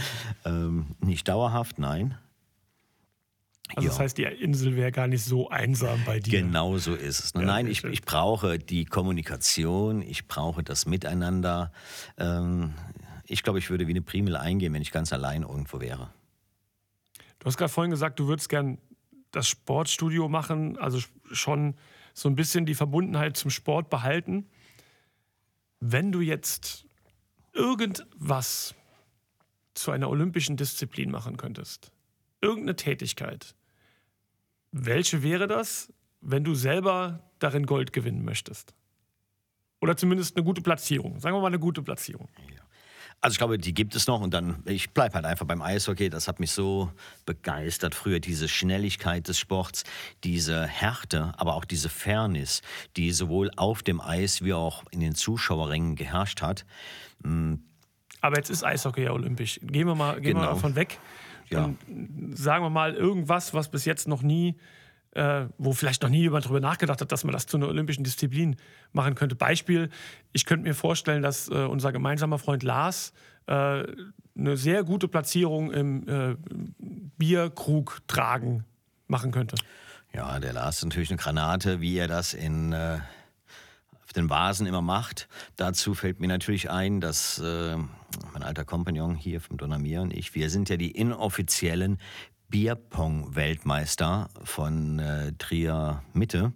Ähm, 0.47 0.97
nicht 1.01 1.29
dauerhaft, 1.29 1.79
nein. 1.79 2.17
Also 3.77 3.89
das 3.89 3.99
heißt, 3.99 4.17
die 4.17 4.25
Insel 4.25 4.77
wäre 4.77 4.93
gar 4.93 5.09
nicht 5.09 5.25
so 5.25 5.51
einsam 5.51 6.01
bei 6.07 6.21
dir. 6.21 6.41
Genau 6.41 6.79
so 6.79 6.95
ist 6.95 7.23
es. 7.23 7.33
Ja, 7.35 7.43
Nein, 7.43 7.67
ich, 7.67 7.85
ich, 7.85 8.03
brauche 8.03 8.59
die 8.59 8.87
Kommunikation, 8.87 10.01
ich 10.01 10.27
brauche 10.27 10.63
das 10.63 10.87
Miteinander. 10.87 11.71
Ähm, 12.17 12.75
ich 13.33 13.43
glaube, 13.43 13.59
ich 13.59 13.71
würde 13.71 13.87
wie 13.87 13.93
eine 13.93 14.03
Primel 14.03 14.37
eingehen, 14.37 14.75
wenn 14.75 14.83
ich 14.83 14.93
ganz 14.93 15.13
allein 15.13 15.43
irgendwo 15.43 15.81
wäre. 15.81 16.13
Du 17.39 17.47
hast 17.47 17.57
gerade 17.57 17.73
vorhin 17.73 17.91
gesagt, 17.91 18.21
du 18.21 18.29
würdest 18.29 18.49
gern 18.49 18.79
das 19.31 19.49
Sportstudio 19.49 20.29
machen, 20.29 20.79
also 20.79 21.01
schon 21.33 21.75
so 22.13 22.29
ein 22.29 22.37
bisschen 22.37 22.67
die 22.67 22.75
Verbundenheit 22.75 23.37
zum 23.39 23.51
Sport 23.51 23.89
behalten. 23.89 24.47
Wenn 25.81 26.13
du 26.13 26.21
jetzt 26.21 26.87
irgendwas 27.55 28.75
zu 29.75 29.91
einer 29.91 30.11
olympischen 30.11 30.59
Disziplin 30.59 31.11
machen 31.11 31.39
könntest, 31.39 31.91
irgendeine 32.43 32.77
Tätigkeit, 32.77 33.55
welche 34.73 35.23
wäre 35.23 35.47
das, 35.47 35.91
wenn 36.21 36.45
du 36.45 36.55
selber 36.55 37.31
darin 37.39 37.65
Gold 37.65 37.95
gewinnen 37.95 38.25
möchtest? 38.25 38.75
Oder 39.81 39.97
zumindest 39.97 40.37
eine 40.37 40.45
gute 40.45 40.61
Platzierung. 40.61 41.19
Sagen 41.19 41.35
wir 41.35 41.41
mal 41.41 41.49
eine 41.49 41.59
gute 41.59 41.83
Platzierung. 41.83 42.29
Ja. 42.55 42.62
Also 43.23 43.35
ich 43.35 43.39
glaube, 43.39 43.57
die 43.57 43.73
gibt 43.73 43.95
es 43.95 44.09
noch 44.09 44.21
und 44.21 44.35
dann, 44.35 44.57
ich 44.65 44.91
bleibe 44.91 45.15
halt 45.15 45.25
einfach 45.25 45.47
beim 45.47 45.63
Eishockey. 45.63 46.11
Das 46.11 46.27
hat 46.27 46.41
mich 46.41 46.51
so 46.51 46.91
begeistert 47.25 47.95
früher, 47.95 48.19
diese 48.19 48.49
Schnelligkeit 48.49 49.29
des 49.29 49.39
Sports, 49.39 49.85
diese 50.25 50.67
Härte, 50.67 51.33
aber 51.37 51.55
auch 51.55 51.65
diese 51.65 51.89
Fairness, 51.89 52.63
die 52.97 53.13
sowohl 53.13 53.53
auf 53.57 53.85
dem 53.85 54.01
Eis 54.01 54.43
wie 54.43 54.53
auch 54.53 54.83
in 54.91 54.99
den 54.99 55.15
Zuschauerrängen 55.15 55.95
geherrscht 55.95 56.43
hat. 56.43 56.67
Hm. 57.23 57.63
Aber 58.21 58.37
jetzt 58.39 58.51
ist 58.51 58.65
Eishockey 58.65 59.05
ja 59.05 59.13
olympisch. 59.13 59.61
Gehen 59.63 59.87
wir 59.87 59.95
mal, 59.95 60.15
gehen 60.15 60.35
genau. 60.35 60.41
wir 60.41 60.55
davon 60.55 60.75
weg. 60.75 60.99
Ja. 61.49 61.71
Sagen 62.35 62.65
wir 62.65 62.71
mal 62.71 62.95
irgendwas, 62.95 63.55
was 63.55 63.71
bis 63.71 63.85
jetzt 63.85 64.09
noch 64.09 64.23
nie 64.23 64.57
äh, 65.15 65.47
wo 65.59 65.73
vielleicht 65.73 66.03
noch 66.03 66.11
nie 66.11 66.21
jemand 66.21 66.45
darüber 66.45 66.61
nachgedacht 66.61 67.01
hat, 67.01 67.13
dass 67.13 67.25
man 67.25 67.33
das 67.33 67.47
zu 67.47 67.57
einer 67.57 67.69
olympischen 67.69 68.05
Disziplin 68.05 68.57
machen 68.93 69.15
könnte. 69.15 69.35
Beispiel, 69.35 69.91
ich 70.33 70.47
könnte 70.47 70.67
mir 70.67 70.75
vorstellen, 70.75 71.23
dass 71.23 71.49
äh, 71.49 71.53
unser 71.53 71.93
gemeinsamer 71.93 72.39
Freund 72.39 72.63
Lars 72.63 73.13
äh, 73.47 73.85
eine 74.35 74.57
sehr 74.57 74.85
gute 74.85 75.09
Platzierung 75.09 75.71
im 75.73 76.09
äh, 76.09 76.37
Bierkrug 77.19 78.01
tragen 78.07 78.65
machen 79.07 79.31
könnte. 79.31 79.57
Ja, 80.15 80.41
der 80.41 80.53
Lars 80.53 80.79
ist 80.79 80.85
natürlich 80.85 81.11
eine 81.11 81.19
Granate, 81.19 81.81
wie 81.81 81.97
er 81.97 82.09
das 82.09 82.35
in 82.35 82.73
äh, 82.73 82.99
auf 84.05 84.13
den 84.13 84.29
Vasen 84.29 84.67
immer 84.67 84.83
macht. 84.83 85.29
Dazu 85.57 85.95
fällt 85.95 86.21
mir 86.21 86.29
natürlich 86.29 86.71
ein, 86.71 87.01
dass 87.01 87.39
äh, 87.39 87.77
mein 88.33 88.43
alter 88.43 88.65
Kompagnon 88.65 89.15
hier 89.15 89.41
vom 89.41 89.57
Donnermier 89.57 90.03
und 90.03 90.13
ich, 90.13 90.35
wir 90.35 90.51
sind 90.51 90.69
ja 90.69 90.77
die 90.77 90.91
inoffiziellen 90.91 91.99
Bierpong-Weltmeister 92.53 94.29
von 94.45 94.99
äh, 94.99 95.33
Trier 95.39 96.03
Mitte. 96.13 96.53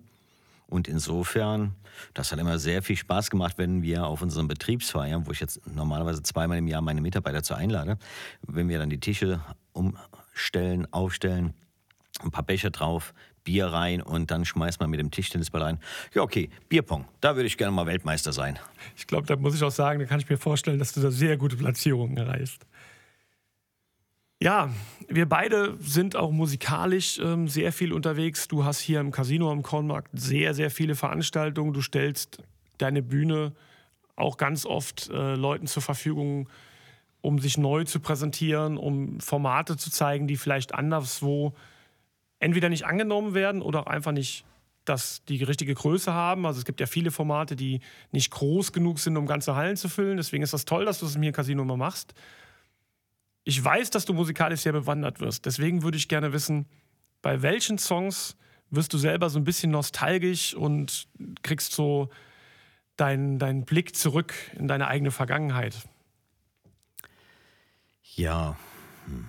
Und 0.68 0.88
insofern, 0.88 1.74
das 2.12 2.30
hat 2.30 2.38
immer 2.38 2.58
sehr 2.58 2.82
viel 2.82 2.96
Spaß 2.96 3.30
gemacht, 3.30 3.54
wenn 3.56 3.82
wir 3.82 4.06
auf 4.06 4.20
unseren 4.20 4.46
Betriebsfeiern, 4.46 5.26
wo 5.26 5.32
ich 5.32 5.40
jetzt 5.40 5.66
normalerweise 5.66 6.22
zweimal 6.22 6.58
im 6.58 6.68
Jahr 6.68 6.82
meine 6.82 7.00
Mitarbeiter 7.00 7.42
zu 7.42 7.54
einlade, 7.54 7.96
wenn 8.42 8.68
wir 8.68 8.78
dann 8.78 8.90
die 8.90 9.00
Tische 9.00 9.40
umstellen, 9.72 10.86
aufstellen, 10.92 11.54
ein 12.22 12.30
paar 12.30 12.44
Becher 12.44 12.70
drauf, 12.70 13.14
Bier 13.44 13.68
rein 13.68 14.02
und 14.02 14.30
dann 14.30 14.44
schmeißt 14.44 14.80
man 14.80 14.90
mit 14.90 15.00
dem 15.00 15.10
Tischtennisball 15.10 15.62
rein. 15.62 15.78
Ja, 16.12 16.22
okay, 16.22 16.50
Bierpong, 16.68 17.06
da 17.20 17.36
würde 17.36 17.46
ich 17.46 17.56
gerne 17.56 17.74
mal 17.74 17.86
Weltmeister 17.86 18.32
sein. 18.32 18.58
Ich 18.96 19.06
glaube, 19.06 19.26
da 19.26 19.36
muss 19.36 19.54
ich 19.54 19.62
auch 19.62 19.70
sagen, 19.70 20.00
da 20.00 20.04
kann 20.04 20.20
ich 20.20 20.28
mir 20.28 20.36
vorstellen, 20.36 20.78
dass 20.78 20.92
du 20.92 21.00
da 21.00 21.10
sehr 21.10 21.38
gute 21.38 21.56
Platzierungen 21.56 22.18
erreichst. 22.18 22.66
Ja, 24.42 24.70
wir 25.08 25.26
beide 25.26 25.76
sind 25.80 26.14
auch 26.14 26.30
musikalisch 26.30 27.18
ähm, 27.18 27.48
sehr 27.48 27.72
viel 27.72 27.92
unterwegs. 27.92 28.48
Du 28.48 28.64
hast 28.64 28.80
hier 28.80 29.00
im 29.00 29.10
Casino 29.10 29.50
am 29.50 29.62
Kornmarkt 29.62 30.10
sehr, 30.12 30.52
sehr 30.52 30.70
viele 30.70 30.94
Veranstaltungen. 30.94 31.72
Du 31.72 31.80
stellst 31.80 32.42
deine 32.76 33.02
Bühne 33.02 33.52
auch 34.14 34.36
ganz 34.36 34.66
oft 34.66 35.08
äh, 35.08 35.34
Leuten 35.36 35.66
zur 35.66 35.82
Verfügung, 35.82 36.50
um 37.22 37.38
sich 37.38 37.56
neu 37.56 37.84
zu 37.84 37.98
präsentieren, 37.98 38.76
um 38.76 39.20
Formate 39.20 39.78
zu 39.78 39.90
zeigen, 39.90 40.26
die 40.26 40.36
vielleicht 40.36 40.74
anderswo 40.74 41.54
entweder 42.38 42.68
nicht 42.68 42.84
angenommen 42.84 43.32
werden 43.32 43.62
oder 43.62 43.80
auch 43.80 43.86
einfach 43.86 44.12
nicht 44.12 44.44
das, 44.84 45.24
die 45.24 45.42
richtige 45.42 45.74
Größe 45.74 46.12
haben. 46.12 46.44
Also 46.44 46.58
es 46.58 46.66
gibt 46.66 46.80
ja 46.80 46.86
viele 46.86 47.10
Formate, 47.10 47.56
die 47.56 47.80
nicht 48.12 48.30
groß 48.30 48.72
genug 48.72 48.98
sind, 48.98 49.16
um 49.16 49.26
ganze 49.26 49.56
Hallen 49.56 49.76
zu 49.76 49.88
füllen. 49.88 50.18
Deswegen 50.18 50.42
ist 50.42 50.52
das 50.52 50.66
toll, 50.66 50.84
dass 50.84 51.00
du 51.00 51.06
das 51.06 51.16
mir 51.16 51.28
im 51.28 51.34
Casino 51.34 51.62
immer 51.62 51.78
machst. 51.78 52.14
Ich 53.48 53.64
weiß, 53.64 53.90
dass 53.90 54.04
du 54.04 54.12
musikalisch 54.12 54.62
sehr 54.62 54.72
bewandert 54.72 55.20
wirst. 55.20 55.46
Deswegen 55.46 55.84
würde 55.84 55.96
ich 55.96 56.08
gerne 56.08 56.32
wissen, 56.32 56.66
bei 57.22 57.42
welchen 57.42 57.78
Songs 57.78 58.36
wirst 58.70 58.92
du 58.92 58.98
selber 58.98 59.30
so 59.30 59.38
ein 59.38 59.44
bisschen 59.44 59.70
nostalgisch 59.70 60.52
und 60.52 61.06
kriegst 61.44 61.72
so 61.72 62.10
deinen 62.96 63.38
dein 63.38 63.64
Blick 63.64 63.94
zurück 63.94 64.34
in 64.58 64.66
deine 64.66 64.88
eigene 64.88 65.12
Vergangenheit? 65.12 65.76
Ja, 68.16 68.56
hm. 69.04 69.26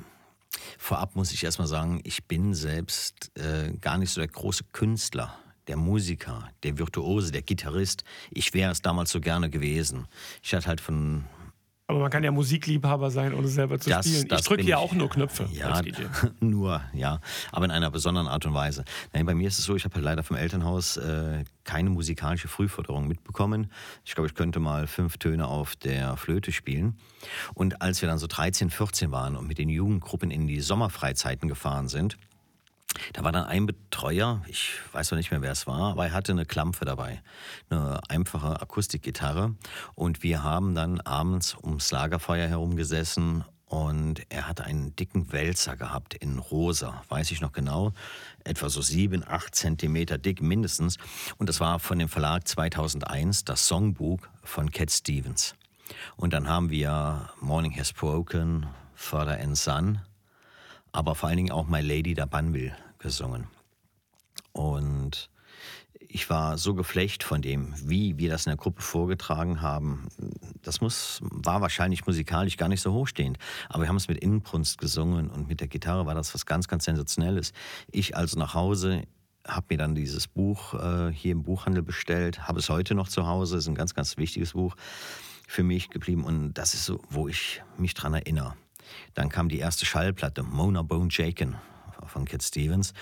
vorab 0.79 1.15
muss 1.15 1.31
ich 1.31 1.43
erstmal 1.43 1.67
sagen, 1.67 2.01
ich 2.03 2.23
bin 2.23 2.55
selbst 2.55 3.31
äh, 3.37 3.71
gar 3.79 3.99
nicht 3.99 4.09
so 4.09 4.19
der 4.19 4.29
große 4.29 4.63
Künstler 4.71 5.37
der 5.67 5.77
Musiker, 5.77 6.49
der 6.63 6.79
Virtuose, 6.79 7.31
der 7.31 7.43
Gitarrist. 7.43 8.03
Ich 8.31 8.53
wäre 8.55 8.71
es 8.71 8.81
damals 8.81 9.11
so 9.11 9.19
gerne 9.19 9.51
gewesen. 9.51 10.07
Ich 10.41 10.55
hatte 10.55 10.67
halt 10.67 10.81
von 10.81 11.25
aber 11.87 11.99
man 11.99 12.11
kann 12.11 12.23
ja 12.23 12.31
Musikliebhaber 12.31 13.09
sein, 13.11 13.33
ohne 13.33 13.47
selber 13.47 13.79
zu 13.79 13.89
das, 13.89 14.05
spielen. 14.05 14.27
Das 14.27 14.41
ich 14.41 14.47
drücke 14.47 14.63
ja 14.63 14.77
auch 14.77 14.93
nur 14.93 15.09
Knöpfe 15.09 15.47
ja, 15.53 15.81
nur, 16.41 16.81
ja. 16.93 17.21
Aber 17.53 17.63
in 17.63 17.71
einer 17.71 17.89
besonderen 17.89 18.27
Art 18.27 18.45
und 18.45 18.53
Weise. 18.53 18.83
Nein, 19.13 19.25
bei 19.25 19.33
mir 19.33 19.47
ist 19.47 19.57
es 19.57 19.65
so, 19.65 19.75
ich 19.75 19.85
habe 19.85 19.95
halt 19.95 20.03
leider 20.03 20.21
vom 20.21 20.35
Elternhaus 20.35 20.97
äh, 20.97 21.45
keine 21.63 21.89
musikalische 21.89 22.49
Frühförderung 22.49 23.07
mitbekommen. 23.07 23.71
Ich 24.03 24.15
glaube, 24.15 24.27
ich 24.27 24.35
könnte 24.35 24.59
mal 24.59 24.85
fünf 24.85 25.17
Töne 25.17 25.47
auf 25.47 25.77
der 25.77 26.17
Flöte 26.17 26.51
spielen. 26.51 26.97
Und 27.53 27.81
als 27.81 28.01
wir 28.01 28.09
dann 28.09 28.17
so 28.17 28.27
13, 28.27 28.69
14 28.69 29.11
waren 29.11 29.37
und 29.37 29.47
mit 29.47 29.57
den 29.57 29.69
Jugendgruppen 29.69 30.29
in 30.29 30.45
die 30.45 30.59
Sommerfreizeiten 30.59 31.47
gefahren 31.47 31.87
sind, 31.87 32.17
da 33.13 33.23
war 33.23 33.31
dann 33.31 33.45
ein 33.45 33.65
Betreuer, 33.65 34.41
ich 34.47 34.73
weiß 34.91 35.11
noch 35.11 35.17
nicht 35.17 35.31
mehr, 35.31 35.41
wer 35.41 35.51
es 35.51 35.67
war, 35.67 35.91
aber 35.91 36.05
er 36.05 36.13
hatte 36.13 36.31
eine 36.31 36.45
Klampfe 36.45 36.85
dabei, 36.85 37.21
eine 37.69 37.99
einfache 38.09 38.61
Akustikgitarre. 38.61 39.55
Und 39.95 40.23
wir 40.23 40.43
haben 40.43 40.75
dann 40.75 41.01
abends 41.01 41.55
ums 41.63 41.91
Lagerfeuer 41.91 42.47
herumgesessen 42.47 43.43
und 43.67 44.21
er 44.29 44.47
hatte 44.47 44.63
einen 44.63 44.95
dicken 44.95 45.33
Wälzer 45.33 45.75
gehabt 45.75 46.13
in 46.13 46.39
rosa, 46.39 47.03
weiß 47.09 47.31
ich 47.31 47.41
noch 47.41 47.51
genau, 47.51 47.91
etwa 48.45 48.69
so 48.69 48.81
sieben, 48.81 49.27
acht 49.27 49.55
Zentimeter 49.55 50.17
dick 50.17 50.41
mindestens. 50.41 50.97
Und 51.37 51.49
das 51.49 51.59
war 51.59 51.79
von 51.79 51.99
dem 51.99 52.07
Verlag 52.07 52.47
2001 52.47 53.43
das 53.43 53.67
Songbuch 53.67 54.21
von 54.43 54.71
Cat 54.71 54.89
Stevens. 54.89 55.55
Und 56.15 56.33
dann 56.33 56.47
haben 56.47 56.69
wir 56.69 57.29
Morning 57.41 57.77
Has 57.77 57.91
Broken, 57.91 58.67
Father 58.95 59.39
and 59.39 59.57
Son, 59.57 59.99
aber 60.93 61.15
vor 61.15 61.27
allen 61.27 61.37
Dingen 61.37 61.51
auch 61.51 61.67
My 61.67 61.81
Lady 61.81 62.13
da 62.13 62.25
Banville 62.25 62.75
gesungen. 62.99 63.47
Und 64.51 65.29
ich 66.09 66.29
war 66.29 66.57
so 66.57 66.73
geflecht 66.73 67.23
von 67.23 67.41
dem, 67.41 67.73
wie 67.83 68.17
wir 68.17 68.29
das 68.29 68.45
in 68.45 68.51
der 68.51 68.57
Gruppe 68.57 68.81
vorgetragen 68.81 69.61
haben. 69.61 70.07
Das 70.61 70.81
muss, 70.81 71.19
war 71.21 71.61
wahrscheinlich 71.61 72.05
musikalisch 72.05 72.57
gar 72.57 72.69
nicht 72.69 72.81
so 72.81 72.93
hochstehend. 72.93 73.37
Aber 73.69 73.83
wir 73.83 73.89
haben 73.89 73.97
es 73.97 74.07
mit 74.07 74.19
Inbrunst 74.19 74.77
gesungen 74.77 75.29
und 75.29 75.47
mit 75.47 75.59
der 75.59 75.67
Gitarre 75.67 76.05
war 76.05 76.15
das 76.15 76.33
was 76.33 76.45
ganz, 76.45 76.67
ganz 76.67 76.85
Sensationelles. 76.85 77.53
Ich 77.91 78.15
also 78.15 78.39
nach 78.39 78.53
Hause, 78.53 79.03
habe 79.45 79.67
mir 79.69 79.77
dann 79.77 79.95
dieses 79.95 80.27
Buch 80.27 80.73
äh, 80.73 81.11
hier 81.11 81.31
im 81.31 81.43
Buchhandel 81.43 81.83
bestellt, 81.83 82.47
habe 82.47 82.59
es 82.59 82.69
heute 82.69 82.95
noch 82.95 83.07
zu 83.07 83.27
Hause, 83.27 83.57
ist 83.57 83.67
ein 83.67 83.75
ganz, 83.75 83.93
ganz 83.93 84.17
wichtiges 84.17 84.53
Buch 84.53 84.75
für 85.47 85.63
mich 85.63 85.89
geblieben 85.89 86.25
und 86.25 86.53
das 86.53 86.73
ist 86.73 86.85
so, 86.85 86.99
wo 87.09 87.29
ich 87.29 87.61
mich 87.77 87.93
dran 87.93 88.13
erinnere. 88.13 88.55
Dann 89.13 89.29
kam 89.29 89.47
die 89.47 89.59
erste 89.59 89.85
Schallplatte, 89.85 90.43
Mona 90.43 90.81
Bone 90.81 91.09
Jaken 91.11 91.55
von 92.07 92.25
Cat 92.25 92.43
Stevens. 92.43 92.93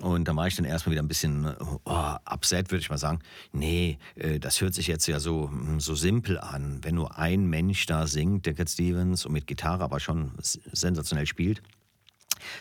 Und 0.00 0.26
da 0.26 0.34
war 0.34 0.46
ich 0.46 0.56
dann 0.56 0.64
erstmal 0.64 0.92
wieder 0.92 1.02
ein 1.02 1.08
bisschen 1.08 1.54
oh, 1.84 2.14
upset, 2.30 2.70
würde 2.70 2.80
ich 2.80 2.90
mal 2.90 2.98
sagen. 2.98 3.20
Nee, 3.52 3.98
äh, 4.16 4.38
das 4.38 4.60
hört 4.60 4.74
sich 4.74 4.86
jetzt 4.86 5.06
ja 5.06 5.20
so, 5.20 5.50
hm, 5.50 5.80
so 5.80 5.94
simpel 5.94 6.38
an. 6.38 6.80
Wenn 6.82 6.94
nur 6.94 7.18
ein 7.18 7.46
Mensch 7.46 7.86
da 7.86 8.06
singt, 8.06 8.46
der 8.46 8.54
Cat 8.54 8.70
Stevens, 8.70 9.26
und 9.26 9.32
mit 9.32 9.46
Gitarre 9.46 9.84
aber 9.84 10.00
schon 10.00 10.32
sensationell 10.40 11.26
spielt. 11.26 11.62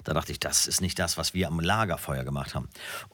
Da 0.04 0.14
dachte 0.14 0.32
ich, 0.32 0.40
das 0.40 0.68
ist 0.68 0.82
nicht 0.82 1.00
das, 1.00 1.18
was 1.18 1.34
wir 1.34 1.48
am 1.48 1.60
Lagerfeuer 1.60 2.24
gemacht 2.24 2.56
haben. 2.56 2.70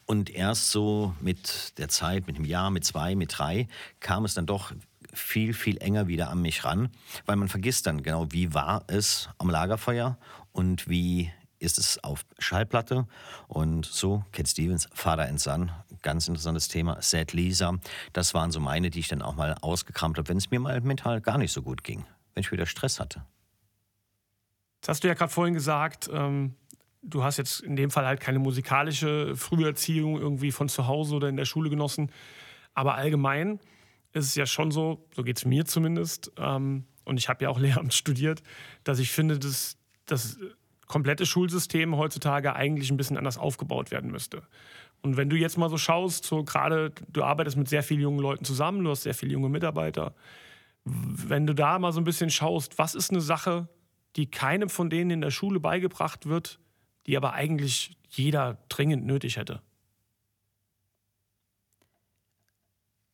Und 0.06 0.30
erst 0.30 0.72
so 0.72 1.16
mit 1.22 1.78
der 1.78 1.88
Zeit, 1.90 2.28
mit 2.28 2.36
einem 2.36 2.46
Jahr, 2.46 2.72
mit 2.72 2.86
zwei, 2.86 3.16
mit 3.16 3.38
drei, 3.38 3.68
kam 4.00 4.26
es 4.26 4.34
dann 4.34 4.46
doch 4.46 4.74
viel, 5.14 5.54
viel 5.54 5.78
enger 5.78 6.08
wieder 6.08 6.30
an 6.30 6.42
mich 6.42 6.64
ran, 6.64 6.90
weil 7.26 7.38
man 7.38 7.48
vergisst 7.48 7.88
dann 7.88 8.04
genau, 8.04 8.32
wie 8.32 8.54
war 8.54 8.84
es 8.88 9.30
am 9.38 9.50
Lagerfeuer 9.50 10.18
und 10.52 10.88
wie 10.90 11.32
ist 11.60 11.78
es 11.78 12.04
auf 12.04 12.26
Schallplatte. 12.40 13.08
Und 13.48 13.86
so, 13.86 14.24
Cat 14.32 14.48
Stevens, 14.48 14.88
Father 14.94 15.28
and 15.28 15.40
Son, 15.40 15.72
ganz 16.02 16.28
interessantes 16.28 16.68
Thema, 16.68 17.02
Sad 17.02 17.34
Lisa, 17.34 17.78
das 18.14 18.34
waren 18.34 18.52
so 18.52 18.60
meine, 18.60 18.90
die 18.90 19.00
ich 19.00 19.08
dann 19.08 19.22
auch 19.22 19.36
mal 19.36 19.56
ausgekramt 19.62 20.18
habe, 20.18 20.30
wenn 20.30 20.38
es 20.38 20.52
mir 20.52 20.60
mal 20.60 20.80
mental 20.82 21.22
gar 21.22 21.38
nicht 21.38 21.52
so 21.52 21.62
gut 21.62 21.84
ging, 21.84 22.06
wenn 22.34 22.42
ich 22.42 22.52
wieder 22.52 22.66
Stress 22.66 23.00
hatte. 23.00 23.26
Das 24.82 24.90
hast 24.90 25.04
du 25.04 25.08
ja 25.08 25.14
gerade 25.14 25.32
vorhin 25.32 25.54
gesagt, 25.54 26.10
ähm, 26.12 26.56
du 27.02 27.24
hast 27.24 27.38
jetzt 27.38 27.62
in 27.62 27.76
dem 27.76 27.90
Fall 27.90 28.06
halt 28.06 28.20
keine 28.20 28.40
musikalische 28.40 29.36
Früherziehung 29.36 30.20
irgendwie 30.20 30.52
von 30.52 30.70
zu 30.70 30.88
Hause 30.88 31.16
oder 31.16 31.30
in 31.30 31.38
der 31.38 31.46
Schule 31.46 31.70
genossen, 31.70 32.12
aber 32.74 32.96
allgemein 32.96 33.60
ist 34.14 34.26
es 34.26 34.36
ja 34.36 34.46
schon 34.46 34.72
so, 34.72 35.08
so 35.16 35.24
geht 35.24 35.38
es 35.38 35.46
mir 35.46 35.66
zumindest, 35.66 36.32
ähm, 36.38 36.86
und 37.08 37.18
ich 37.18 37.30
habe 37.30 37.44
ja 37.44 37.50
auch 37.50 37.60
Lehramt 37.60 37.94
studiert, 37.94 38.44
dass 38.84 39.00
ich 39.00 39.12
finde, 39.12 39.40
dass 39.40 39.78
das 40.06 40.38
komplette 40.88 41.26
Schulsystem 41.26 41.96
heutzutage 41.96 42.56
eigentlich 42.56 42.90
ein 42.90 42.98
bisschen 42.98 43.18
anders 43.18 43.38
aufgebaut 43.38 43.92
werden 43.92 44.12
müsste. 44.12 44.42
Und 45.02 45.18
wenn 45.18 45.30
du 45.30 45.36
jetzt 45.36 45.58
mal 45.58 45.70
so 45.70 45.78
schaust, 45.78 46.26
so 46.26 46.44
gerade 46.44 46.92
du 47.10 47.24
arbeitest 47.24 47.58
mit 47.58 47.70
sehr 47.70 47.84
vielen 47.84 48.02
jungen 48.02 48.20
Leuten 48.20 48.46
zusammen, 48.46 48.84
du 48.84 48.90
hast 48.90 49.04
sehr 49.04 49.14
viele 49.14 49.34
junge 49.34 49.50
Mitarbeiter, 49.50 50.16
wenn 50.86 51.46
du 51.46 51.54
da 51.54 51.78
mal 51.80 51.92
so 51.92 52.00
ein 52.00 52.06
bisschen 52.06 52.30
schaust, 52.30 52.78
was 52.78 52.96
ist 52.96 53.12
eine 53.12 53.22
Sache, 53.22 53.68
die 54.16 54.32
keinem 54.32 54.70
von 54.70 54.90
denen 54.90 55.12
in 55.12 55.22
der 55.22 55.32
Schule 55.32 55.60
beigebracht 55.60 56.28
wird, 56.28 56.60
die 57.06 57.18
aber 57.18 57.34
eigentlich 57.34 57.98
jeder 58.10 58.58
dringend 58.70 59.06
nötig 59.06 59.38
hätte? 59.38 59.62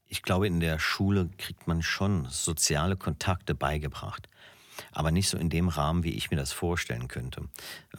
Ich 0.06 0.22
glaube, 0.22 0.46
in 0.46 0.60
der 0.60 0.78
Schule 0.78 1.30
kriegt 1.40 1.68
man 1.68 1.82
schon 1.82 2.28
soziale 2.30 2.96
Kontakte 2.96 3.56
beigebracht 3.56 4.30
aber 4.92 5.12
nicht 5.12 5.30
so 5.30 5.38
in 5.38 5.50
dem 5.50 5.68
Rahmen, 5.70 6.04
wie 6.04 6.14
ich 6.14 6.32
mir 6.32 6.38
das 6.38 6.52
vorstellen 6.52 7.08
könnte. 7.08 7.48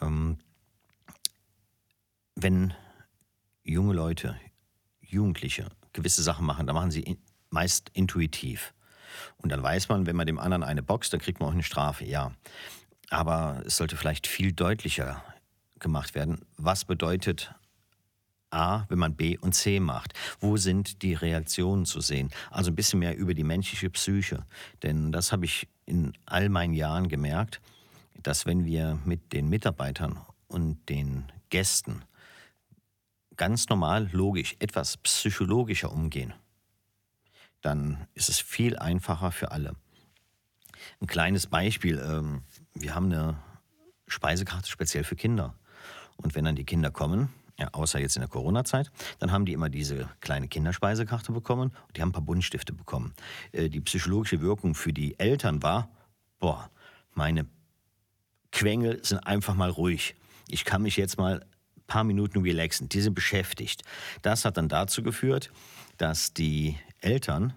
Ähm, 0.01 0.37
wenn 2.35 2.73
junge 3.63 3.93
Leute, 3.93 4.39
Jugendliche 5.01 5.69
gewisse 5.93 6.23
Sachen 6.23 6.45
machen, 6.45 6.67
dann 6.67 6.75
machen 6.75 6.91
sie 6.91 7.17
meist 7.49 7.89
intuitiv. 7.93 8.73
Und 9.37 9.51
dann 9.51 9.63
weiß 9.63 9.89
man, 9.89 10.05
wenn 10.05 10.15
man 10.15 10.27
dem 10.27 10.39
anderen 10.39 10.63
eine 10.63 10.83
boxt, 10.83 11.13
dann 11.13 11.21
kriegt 11.21 11.39
man 11.39 11.49
auch 11.49 11.53
eine 11.53 11.63
Strafe, 11.63 12.05
ja. 12.05 12.33
Aber 13.09 13.61
es 13.65 13.77
sollte 13.77 13.95
vielleicht 13.95 14.27
viel 14.27 14.51
deutlicher 14.51 15.23
gemacht 15.79 16.15
werden. 16.15 16.41
Was 16.57 16.85
bedeutet 16.85 17.53
A, 18.51 18.85
wenn 18.89 18.99
man 18.99 19.15
B 19.15 19.37
und 19.37 19.53
C 19.53 19.79
macht? 19.79 20.13
Wo 20.39 20.57
sind 20.57 21.01
die 21.01 21.13
Reaktionen 21.13 21.85
zu 21.85 22.01
sehen? 22.01 22.29
Also 22.51 22.71
ein 22.71 22.75
bisschen 22.75 22.99
mehr 22.99 23.17
über 23.17 23.33
die 23.33 23.43
menschliche 23.43 23.89
Psyche. 23.89 24.45
Denn 24.83 25.11
das 25.11 25.31
habe 25.31 25.45
ich 25.45 25.67
in 25.85 26.13
all 26.25 26.49
meinen 26.49 26.73
Jahren 26.73 27.09
gemerkt, 27.09 27.61
dass 28.21 28.45
wenn 28.45 28.65
wir 28.65 28.99
mit 29.05 29.33
den 29.33 29.49
Mitarbeitern 29.49 30.19
und 30.47 30.89
den 30.89 31.31
Gästen 31.49 32.03
ganz 33.35 33.69
normal, 33.69 34.09
logisch, 34.11 34.55
etwas 34.59 34.97
psychologischer 34.97 35.91
umgehen, 35.91 36.33
dann 37.61 38.07
ist 38.13 38.29
es 38.29 38.39
viel 38.39 38.77
einfacher 38.77 39.31
für 39.31 39.51
alle. 39.51 39.75
Ein 41.01 41.07
kleines 41.07 41.47
Beispiel, 41.47 41.99
ähm, 41.99 42.43
wir 42.73 42.95
haben 42.95 43.11
eine 43.11 43.37
Speisekarte 44.07 44.69
speziell 44.69 45.03
für 45.03 45.15
Kinder. 45.15 45.55
Und 46.17 46.35
wenn 46.35 46.45
dann 46.45 46.55
die 46.55 46.63
Kinder 46.63 46.91
kommen, 46.91 47.29
ja, 47.57 47.69
außer 47.71 47.99
jetzt 47.99 48.15
in 48.15 48.21
der 48.21 48.29
Corona-Zeit. 48.29 48.91
Dann 49.19 49.31
haben 49.31 49.45
die 49.45 49.53
immer 49.53 49.69
diese 49.69 50.09
kleine 50.19 50.47
Kinderspeisekarte 50.47 51.31
bekommen 51.31 51.71
und 51.87 51.97
die 51.97 52.01
haben 52.01 52.09
ein 52.09 52.13
paar 52.13 52.21
Buntstifte 52.21 52.73
bekommen. 52.73 53.13
Äh, 53.51 53.69
die 53.69 53.81
psychologische 53.81 54.41
Wirkung 54.41 54.75
für 54.75 54.93
die 54.93 55.19
Eltern 55.19 55.63
war, 55.63 55.89
boah, 56.39 56.69
meine 57.13 57.45
Quengel 58.51 59.03
sind 59.03 59.19
einfach 59.19 59.55
mal 59.55 59.69
ruhig. 59.69 60.15
Ich 60.47 60.65
kann 60.65 60.81
mich 60.81 60.97
jetzt 60.97 61.17
mal 61.17 61.45
paar 61.87 62.03
Minuten 62.03 62.41
relaxen. 62.41 62.89
Die 62.89 63.01
sind 63.01 63.13
beschäftigt. 63.13 63.83
Das 64.21 64.45
hat 64.45 64.57
dann 64.57 64.69
dazu 64.69 65.03
geführt, 65.03 65.51
dass 65.97 66.33
die 66.33 66.77
Eltern 66.99 67.53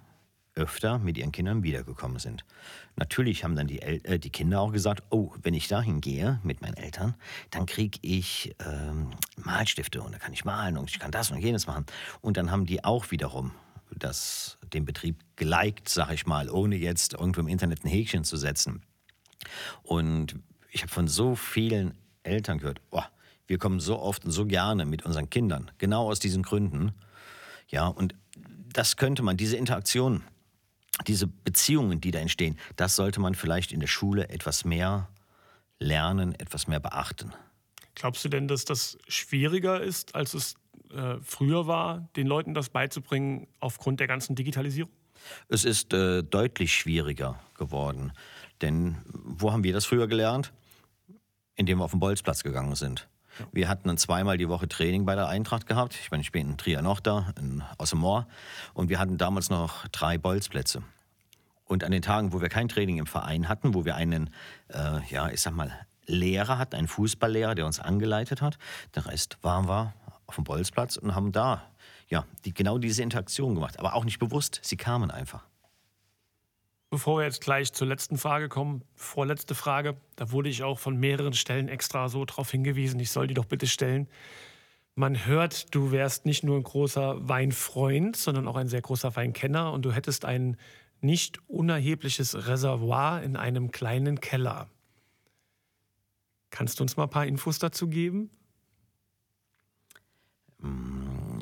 öfter 0.58 0.98
mit 0.98 1.16
ihren 1.16 1.32
Kindern 1.32 1.62
wiedergekommen 1.62 2.18
sind. 2.18 2.44
Natürlich 2.96 3.44
haben 3.44 3.54
dann 3.54 3.68
die, 3.68 3.80
El 3.80 4.00
äh, 4.04 4.18
die 4.18 4.30
Kinder 4.30 4.60
auch 4.60 4.72
gesagt, 4.72 5.04
oh, 5.10 5.32
wenn 5.42 5.54
ich 5.54 5.68
dahin 5.68 6.00
gehe 6.00 6.40
mit 6.42 6.60
meinen 6.60 6.76
Eltern, 6.76 7.14
dann 7.50 7.64
kriege 7.64 7.98
ich 8.02 8.54
ähm, 8.66 9.10
Malstifte 9.36 10.02
und 10.02 10.12
dann 10.12 10.20
kann 10.20 10.32
ich 10.32 10.44
malen 10.44 10.76
und 10.76 10.90
ich 10.90 10.98
kann 10.98 11.10
das 11.10 11.30
und 11.30 11.38
jenes 11.38 11.66
machen. 11.66 11.86
Und 12.20 12.36
dann 12.36 12.50
haben 12.50 12.66
die 12.66 12.84
auch 12.84 13.10
wiederum 13.10 13.52
das, 13.96 14.58
den 14.72 14.84
Betrieb 14.84 15.16
geliked, 15.36 15.88
sag 15.88 16.12
ich 16.12 16.26
mal, 16.26 16.50
ohne 16.50 16.76
jetzt 16.76 17.14
irgendwo 17.14 17.40
im 17.40 17.48
Internet 17.48 17.84
ein 17.84 17.88
Häkchen 17.88 18.24
zu 18.24 18.36
setzen. 18.36 18.82
Und 19.82 20.36
ich 20.70 20.82
habe 20.82 20.92
von 20.92 21.08
so 21.08 21.36
vielen 21.36 21.94
Eltern 22.22 22.58
gehört, 22.58 22.80
oh, 22.90 23.02
wir 23.46 23.58
kommen 23.58 23.80
so 23.80 23.98
oft 23.98 24.24
und 24.24 24.32
so 24.32 24.44
gerne 24.44 24.84
mit 24.84 25.06
unseren 25.06 25.30
Kindern, 25.30 25.70
genau 25.78 26.10
aus 26.10 26.18
diesen 26.18 26.42
Gründen. 26.42 26.92
Ja, 27.68 27.86
und 27.86 28.14
das 28.72 28.96
könnte 28.96 29.22
man, 29.22 29.36
diese 29.36 29.56
Interaktion, 29.56 30.22
diese 31.06 31.26
Beziehungen, 31.26 32.00
die 32.00 32.10
da 32.10 32.18
entstehen, 32.18 32.58
das 32.76 32.96
sollte 32.96 33.20
man 33.20 33.34
vielleicht 33.34 33.72
in 33.72 33.80
der 33.80 33.86
Schule 33.86 34.28
etwas 34.28 34.64
mehr 34.64 35.08
lernen, 35.78 36.34
etwas 36.34 36.66
mehr 36.66 36.80
beachten. 36.80 37.32
Glaubst 37.94 38.24
du 38.24 38.28
denn, 38.28 38.48
dass 38.48 38.64
das 38.64 38.98
schwieriger 39.08 39.80
ist, 39.80 40.14
als 40.14 40.34
es 40.34 40.54
äh, 40.92 41.16
früher 41.22 41.66
war, 41.66 42.08
den 42.16 42.26
Leuten 42.26 42.54
das 42.54 42.68
beizubringen 42.68 43.48
aufgrund 43.60 44.00
der 44.00 44.06
ganzen 44.06 44.36
Digitalisierung? 44.36 44.92
Es 45.48 45.64
ist 45.64 45.92
äh, 45.92 46.22
deutlich 46.22 46.74
schwieriger 46.74 47.40
geworden. 47.56 48.12
Denn 48.62 48.98
wo 49.12 49.52
haben 49.52 49.64
wir 49.64 49.72
das 49.72 49.84
früher 49.84 50.06
gelernt? 50.06 50.52
Indem 51.56 51.78
wir 51.78 51.84
auf 51.84 51.90
den 51.90 52.00
Bolzplatz 52.00 52.44
gegangen 52.44 52.76
sind. 52.76 53.08
Wir 53.52 53.68
hatten 53.68 53.88
dann 53.88 53.98
zweimal 53.98 54.38
die 54.38 54.48
Woche 54.48 54.68
Training 54.68 55.04
bei 55.04 55.14
der 55.14 55.28
Eintracht 55.28 55.66
gehabt. 55.66 55.94
Ich 56.00 56.10
meine, 56.10 56.22
ich 56.22 56.32
bin 56.32 56.50
in 56.50 56.56
Trier 56.56 56.82
noch 56.82 57.00
da, 57.00 57.32
in, 57.38 57.62
aus 57.76 57.90
dem 57.90 58.00
Moor. 58.00 58.26
Und 58.74 58.88
wir 58.88 58.98
hatten 58.98 59.18
damals 59.18 59.50
noch 59.50 59.86
drei 59.88 60.18
Bolzplätze. 60.18 60.82
Und 61.64 61.84
an 61.84 61.92
den 61.92 62.02
Tagen, 62.02 62.32
wo 62.32 62.40
wir 62.40 62.48
kein 62.48 62.68
Training 62.68 62.98
im 62.98 63.06
Verein 63.06 63.48
hatten, 63.48 63.74
wo 63.74 63.84
wir 63.84 63.94
einen, 63.94 64.30
äh, 64.68 65.00
ja, 65.10 65.28
ich 65.28 65.42
sag 65.42 65.54
mal, 65.54 65.72
Lehrer 66.06 66.58
hatten, 66.58 66.76
einen 66.76 66.88
Fußballlehrer, 66.88 67.54
der 67.54 67.66
uns 67.66 67.78
angeleitet 67.80 68.40
hat, 68.40 68.58
der 68.94 69.06
Rest 69.06 69.36
waren 69.42 69.68
wir 69.68 69.92
auf 70.26 70.36
dem 70.36 70.44
Bolzplatz 70.44 70.96
und 70.96 71.14
haben 71.14 71.32
da, 71.32 71.62
ja, 72.08 72.24
die, 72.44 72.54
genau 72.54 72.78
diese 72.78 73.02
Interaktion 73.02 73.54
gemacht. 73.54 73.78
Aber 73.78 73.94
auch 73.94 74.04
nicht 74.04 74.18
bewusst, 74.18 74.60
sie 74.62 74.76
kamen 74.76 75.10
einfach. 75.10 75.44
Bevor 76.90 77.18
wir 77.18 77.24
jetzt 77.24 77.42
gleich 77.42 77.72
zur 77.72 77.86
letzten 77.86 78.16
Frage 78.16 78.48
kommen, 78.48 78.82
vorletzte 78.94 79.54
Frage, 79.54 79.96
da 80.16 80.32
wurde 80.32 80.48
ich 80.48 80.62
auch 80.62 80.78
von 80.78 80.96
mehreren 80.96 81.34
Stellen 81.34 81.68
extra 81.68 82.08
so 82.08 82.24
darauf 82.24 82.50
hingewiesen, 82.50 82.98
ich 82.98 83.10
soll 83.10 83.26
die 83.26 83.34
doch 83.34 83.44
bitte 83.44 83.66
stellen. 83.66 84.08
Man 84.94 85.26
hört, 85.26 85.74
du 85.74 85.92
wärst 85.92 86.24
nicht 86.24 86.44
nur 86.44 86.56
ein 86.56 86.62
großer 86.62 87.28
Weinfreund, 87.28 88.16
sondern 88.16 88.48
auch 88.48 88.56
ein 88.56 88.68
sehr 88.68 88.80
großer 88.80 89.14
Weinkenner 89.16 89.72
und 89.72 89.82
du 89.84 89.92
hättest 89.92 90.24
ein 90.24 90.56
nicht 91.00 91.38
unerhebliches 91.48 92.48
Reservoir 92.48 93.22
in 93.22 93.36
einem 93.36 93.70
kleinen 93.70 94.20
Keller. 94.20 94.68
Kannst 96.50 96.80
du 96.80 96.84
uns 96.84 96.96
mal 96.96 97.04
ein 97.04 97.10
paar 97.10 97.26
Infos 97.26 97.58
dazu 97.58 97.88
geben? 97.88 98.30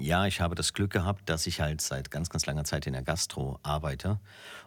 Ja, 0.06 0.24
ich 0.24 0.40
habe 0.40 0.54
das 0.54 0.72
Glück 0.72 0.92
gehabt, 0.92 1.28
dass 1.28 1.48
ich 1.48 1.60
halt 1.60 1.80
seit 1.80 2.12
ganz, 2.12 2.30
ganz 2.30 2.46
langer 2.46 2.62
Zeit 2.62 2.86
in 2.86 2.92
der 2.92 3.02
Gastro 3.02 3.58
arbeite. 3.64 4.20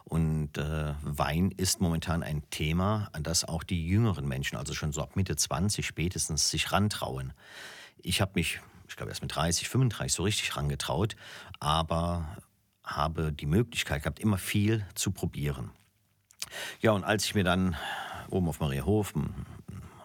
Und 0.04 0.58
äh, 0.58 0.92
Wein 1.00 1.50
ist 1.50 1.80
momentan 1.80 2.22
ein 2.22 2.42
Thema, 2.50 3.08
an 3.14 3.22
das 3.22 3.46
auch 3.46 3.64
die 3.64 3.88
jüngeren 3.88 4.28
Menschen, 4.28 4.58
also 4.58 4.74
schon 4.74 4.92
so 4.92 5.00
ab 5.00 5.16
Mitte 5.16 5.36
20 5.36 5.86
spätestens, 5.86 6.50
sich 6.50 6.72
rantrauen. 6.72 7.32
Ich 8.02 8.20
habe 8.20 8.32
mich, 8.34 8.60
ich 8.86 8.96
glaube, 8.96 9.12
erst 9.12 9.22
mit 9.22 9.34
30, 9.34 9.70
35 9.70 10.12
so 10.12 10.24
richtig 10.24 10.58
rangetraut, 10.58 11.16
aber 11.58 12.36
habe 12.84 13.32
die 13.32 13.46
Möglichkeit 13.46 14.02
gehabt, 14.02 14.20
immer 14.20 14.36
viel 14.36 14.84
zu 14.94 15.10
probieren. 15.10 15.70
Ja, 16.82 16.90
und 16.90 17.02
als 17.02 17.24
ich 17.24 17.34
mir 17.34 17.44
dann 17.44 17.76
oben 18.28 18.46
auf 18.46 18.60
Mariahof 18.60 19.14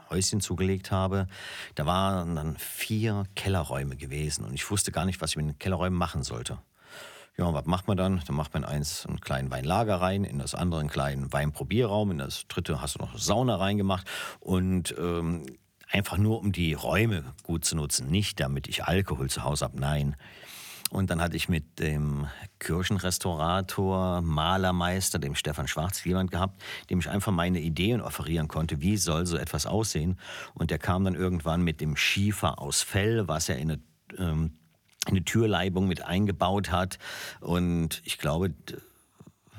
Häuschen 0.09 0.41
zugelegt 0.41 0.91
habe, 0.91 1.27
da 1.75 1.85
waren 1.85 2.35
dann 2.35 2.57
vier 2.57 3.25
Kellerräume 3.35 3.95
gewesen 3.95 4.45
und 4.45 4.53
ich 4.53 4.69
wusste 4.69 4.91
gar 4.91 5.05
nicht, 5.05 5.21
was 5.21 5.31
ich 5.31 5.37
mit 5.37 5.47
den 5.47 5.59
Kellerräumen 5.59 5.97
machen 5.97 6.23
sollte. 6.23 6.59
Ja, 7.37 7.53
was 7.53 7.65
macht 7.65 7.87
man 7.87 7.97
dann? 7.97 8.21
Dann 8.25 8.35
macht 8.35 8.53
man 8.53 8.63
eins 8.63 9.05
einen 9.05 9.19
kleinen 9.19 9.51
Weinlager 9.51 9.95
rein, 9.95 10.23
in 10.23 10.39
das 10.39 10.55
andere 10.55 10.79
einen 10.79 10.89
kleinen 10.89 11.33
Weinprobierraum, 11.33 12.11
in 12.11 12.17
das 12.17 12.47
dritte 12.47 12.81
hast 12.81 12.95
du 12.95 12.99
noch 12.99 13.17
Sauna 13.17 13.57
reingemacht 13.57 14.07
und 14.39 14.95
ähm, 14.97 15.45
einfach 15.89 16.17
nur 16.17 16.39
um 16.39 16.53
die 16.53 16.73
Räume 16.73 17.33
gut 17.43 17.65
zu 17.65 17.75
nutzen, 17.75 18.07
nicht 18.07 18.39
damit 18.39 18.67
ich 18.67 18.85
Alkohol 18.85 19.29
zu 19.29 19.43
Hause 19.43 19.65
habe, 19.65 19.79
nein. 19.79 20.15
Und 20.91 21.09
dann 21.09 21.19
hatte 21.19 21.35
ich 21.35 21.49
mit 21.49 21.79
dem 21.79 22.27
Kirchenrestaurator, 22.59 24.21
Malermeister, 24.21 25.17
dem 25.17 25.35
Stefan 25.35 25.67
Schwarz, 25.67 26.03
jemand 26.03 26.31
gehabt, 26.31 26.61
dem 26.89 26.99
ich 26.99 27.09
einfach 27.09 27.31
meine 27.31 27.59
Ideen 27.59 28.01
offerieren 28.01 28.47
konnte, 28.47 28.81
wie 28.81 28.97
soll 28.97 29.25
so 29.25 29.35
etwas 29.35 29.65
aussehen. 29.65 30.19
Und 30.53 30.71
der 30.71 30.77
kam 30.77 31.03
dann 31.03 31.15
irgendwann 31.15 31.63
mit 31.63 31.81
dem 31.81 31.97
Schiefer 31.97 32.59
aus 32.59 32.81
Fell, 32.83 33.27
was 33.27 33.49
er 33.49 33.57
in 33.57 33.71
eine, 33.71 33.81
ähm, 34.17 34.53
eine 35.07 35.23
Türleibung 35.23 35.87
mit 35.87 36.03
eingebaut 36.03 36.71
hat. 36.71 36.99
Und 37.41 38.01
ich 38.05 38.19
glaube, 38.19 38.53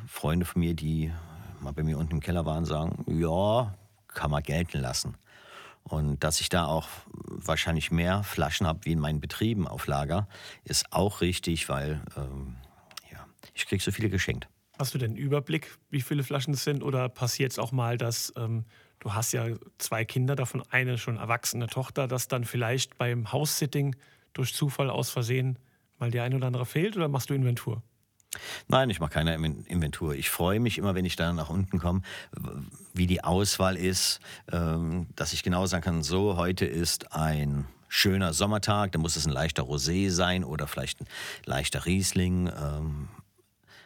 Freunde 0.06 0.46
von 0.46 0.60
mir, 0.60 0.74
die 0.74 1.12
mal 1.60 1.72
bei 1.72 1.82
mir 1.82 1.98
unten 1.98 2.12
im 2.12 2.20
Keller 2.20 2.46
waren, 2.46 2.64
sagen, 2.64 3.04
ja, 3.08 3.74
kann 4.08 4.30
man 4.30 4.42
gelten 4.42 4.80
lassen. 4.80 5.16
Und 5.88 6.24
dass 6.24 6.40
ich 6.40 6.48
da 6.48 6.66
auch 6.66 6.88
wahrscheinlich 7.12 7.92
mehr 7.92 8.24
Flaschen 8.24 8.66
habe 8.66 8.80
wie 8.84 8.92
in 8.92 8.98
meinen 8.98 9.20
Betrieben 9.20 9.68
auf 9.68 9.86
Lager, 9.86 10.28
ist 10.64 10.92
auch 10.92 11.20
richtig, 11.20 11.68
weil 11.68 12.02
ähm, 12.16 12.56
ja, 13.12 13.24
ich 13.54 13.66
kriege 13.66 13.82
so 13.82 13.92
viele 13.92 14.10
geschenkt. 14.10 14.48
Hast 14.78 14.94
du 14.94 14.98
denn 14.98 15.16
Überblick, 15.16 15.78
wie 15.88 16.00
viele 16.00 16.24
Flaschen 16.24 16.54
es 16.54 16.64
sind? 16.64 16.82
Oder 16.82 17.08
passiert 17.08 17.52
es 17.52 17.58
auch 17.58 17.70
mal, 17.70 17.98
dass 17.98 18.32
ähm, 18.36 18.64
du 18.98 19.14
hast 19.14 19.32
ja 19.32 19.46
zwei 19.78 20.04
Kinder, 20.04 20.34
davon 20.34 20.62
eine 20.70 20.98
schon 20.98 21.18
erwachsene 21.18 21.68
Tochter, 21.68 22.08
dass 22.08 22.26
dann 22.26 22.44
vielleicht 22.44 22.98
beim 22.98 23.32
House-Sitting 23.32 23.94
durch 24.32 24.54
Zufall 24.54 24.90
aus 24.90 25.10
Versehen 25.10 25.58
mal 25.98 26.10
die 26.10 26.20
eine 26.20 26.36
oder 26.36 26.48
andere 26.48 26.66
fehlt? 26.66 26.96
Oder 26.96 27.08
machst 27.08 27.30
du 27.30 27.34
Inventur? 27.34 27.82
Nein, 28.68 28.90
ich 28.90 29.00
mache 29.00 29.10
keine 29.10 29.34
Inventur. 29.34 30.14
Ich 30.14 30.30
freue 30.30 30.60
mich 30.60 30.78
immer, 30.78 30.94
wenn 30.94 31.04
ich 31.04 31.16
da 31.16 31.32
nach 31.32 31.50
unten 31.50 31.78
komme, 31.78 32.02
wie 32.94 33.06
die 33.06 33.22
Auswahl 33.24 33.76
ist, 33.76 34.20
ähm, 34.52 35.06
dass 35.16 35.32
ich 35.32 35.42
genau 35.42 35.66
sagen 35.66 35.84
kann, 35.84 36.02
so, 36.02 36.36
heute 36.36 36.64
ist 36.64 37.12
ein 37.12 37.66
schöner 37.88 38.32
Sommertag, 38.32 38.92
da 38.92 38.98
muss 38.98 39.16
es 39.16 39.26
ein 39.26 39.32
leichter 39.32 39.64
Rosé 39.64 40.10
sein 40.10 40.44
oder 40.44 40.66
vielleicht 40.66 41.00
ein 41.00 41.06
leichter 41.44 41.86
Riesling, 41.86 42.48
ähm, 42.48 43.08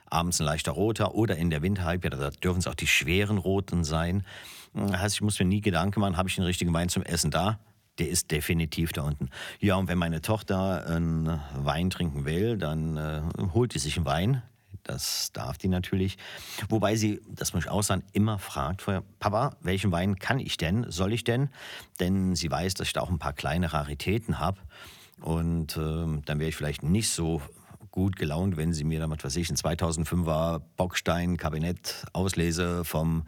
abends 0.07 0.41
ein 0.41 0.47
leichter 0.47 0.73
roter 0.73 1.15
oder 1.15 1.37
in 1.37 1.51
der 1.51 1.63
Winterhalbjahr, 1.63 2.11
da 2.11 2.31
dürfen 2.31 2.59
es 2.59 2.67
auch 2.67 2.75
die 2.75 2.87
schweren 2.87 3.39
roten 3.39 3.85
sein. 3.85 4.25
Das 4.75 5.01
heißt, 5.01 5.15
ich 5.17 5.21
muss 5.21 5.39
mir 5.39 5.47
nie 5.47 5.61
Gedanken 5.61 6.01
machen, 6.01 6.17
habe 6.17 6.29
ich 6.29 6.37
den 6.37 6.45
richtigen 6.45 6.73
Wein 6.73 6.89
zum 6.89 7.03
Essen 7.03 7.31
da? 7.31 7.59
Der 8.01 8.09
ist 8.09 8.31
definitiv 8.31 8.93
da 8.93 9.03
unten. 9.03 9.29
Ja, 9.61 9.77
und 9.77 9.87
wenn 9.87 9.99
meine 9.99 10.23
Tochter 10.23 10.87
einen 10.87 11.39
Wein 11.55 11.91
trinken 11.91 12.25
will, 12.25 12.57
dann 12.57 12.97
äh, 12.97 13.23
holt 13.53 13.75
sie 13.75 13.79
sich 13.79 13.97
einen 13.97 14.07
Wein. 14.07 14.43
Das 14.83 15.31
darf 15.33 15.59
die 15.59 15.69
natürlich. 15.69 16.17
Wobei 16.71 16.97
sie, 16.97 17.21
das 17.29 17.53
muss 17.53 17.65
ich 17.65 17.71
auch 17.71 17.83
sagen, 17.83 18.03
immer 18.13 18.39
fragt 18.39 18.81
vorher, 18.81 19.05
Papa, 19.19 19.57
welchen 19.61 19.93
Wein 19.93 20.19
kann 20.19 20.41
ich 20.41 20.57
denn, 20.57 20.87
soll 20.89 21.13
ich 21.13 21.25
denn? 21.25 21.51
Denn 22.01 22.35
sie 22.35 22.51
weiß, 22.51 22.75
dass 22.75 22.89
ich 22.89 22.93
da 22.95 23.03
auch 23.03 23.11
ein 23.11 23.19
paar 23.19 23.35
kleine 23.35 23.73
Raritäten 23.73 24.41
habe. 24.41 24.59
Und 25.21 25.77
äh, 25.77 26.23
dann 26.25 26.39
wäre 26.39 26.49
ich 26.49 26.57
vielleicht 26.57 26.83
nicht 26.83 27.11
so 27.11 27.43
gut 27.91 28.17
gelaunt, 28.17 28.57
wenn 28.57 28.73
sie 28.73 28.85
mir 28.85 29.01
dann, 29.01 29.11
was 29.11 29.23
weiß 29.23 29.37
ich, 29.37 29.51
ein 29.51 29.57
2005er 29.57 30.63
Bockstein 30.77 31.37
Kabinett 31.37 32.07
Auslese 32.15 32.85
vom 32.85 33.25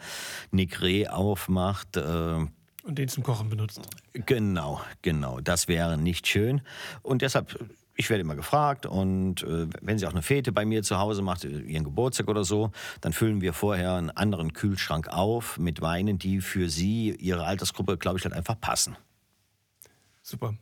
Nick 0.51 0.81
Reh 0.81 1.09
aufmacht. 1.09 1.99
Äh, 1.99 2.47
und 2.85 2.99
den 2.99 3.09
zum 3.09 3.23
Kochen 3.23 3.49
benutzt. 3.49 3.81
Genau, 4.13 4.81
genau. 5.03 5.41
Das 5.41 5.69
wäre 5.69 5.97
nicht 5.97 6.27
schön. 6.27 6.63
Und 7.03 7.23
deshalb, 7.23 7.59
ich 7.97 8.11
werde 8.11 8.23
immer 8.23 8.35
gefragt 8.35 8.87
und 8.87 9.43
äh, 9.43 9.69
wenn 9.81 9.99
sie 9.99 10.07
auch 10.07 10.13
eine 10.13 10.23
Fete 10.23 10.53
bei 10.53 10.65
mir 10.65 10.83
zu 10.83 10.99
Hause 10.99 11.23
macht, 11.23 11.45
äh, 11.45 11.49
ihren 11.49 11.85
Geburtstag 11.85 12.29
oder 12.29 12.45
so, 12.45 12.73
dann 13.01 13.13
füllen 13.13 13.41
wir 13.41 13.53
vorher 13.53 13.95
einen 13.95 14.11
anderen 14.11 14.53
Kühlschrank 14.53 15.09
auf 15.09 15.59
mit 15.59 15.81
Weinen, 15.81 16.19
die 16.19 16.41
für 16.41 16.69
sie, 16.69 17.11
ihre 17.11 17.45
Altersgruppe, 17.45 17.99
glaube 17.99 18.19
ich, 18.19 18.25
halt 18.25 18.35
einfach 18.35 18.59
passen. 18.61 18.97
Super. 20.23 20.55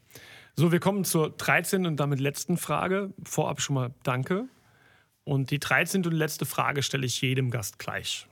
So, 0.57 0.73
wir 0.73 0.81
kommen 0.81 1.05
zur 1.05 1.31
13. 1.31 1.87
und 1.87 1.99
damit 1.99 2.21
letzten 2.21 2.57
Frage. 2.57 3.15
Vorab 3.25 3.61
schon 3.61 3.75
mal 3.75 3.95
danke. 4.03 4.47
Und 5.25 5.51
die 5.51 5.59
13. 5.59 6.05
und 6.05 6.13
letzte 6.13 6.45
Frage 6.45 6.83
stelle 6.83 7.07
ich 7.07 7.21
jedem 7.21 7.51
Gast 7.51 7.79
gleich. 7.79 8.27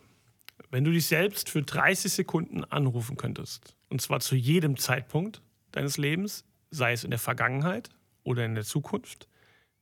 Wenn 0.70 0.84
du 0.84 0.90
dich 0.90 1.06
selbst 1.06 1.48
für 1.48 1.62
30 1.62 2.12
Sekunden 2.12 2.64
anrufen 2.64 3.16
könntest, 3.16 3.74
und 3.88 4.00
zwar 4.00 4.20
zu 4.20 4.36
jedem 4.36 4.76
Zeitpunkt 4.76 5.42
deines 5.72 5.96
Lebens, 5.96 6.44
sei 6.70 6.92
es 6.92 7.04
in 7.04 7.10
der 7.10 7.18
Vergangenheit 7.18 7.90
oder 8.24 8.44
in 8.44 8.54
der 8.54 8.64
Zukunft, 8.64 9.28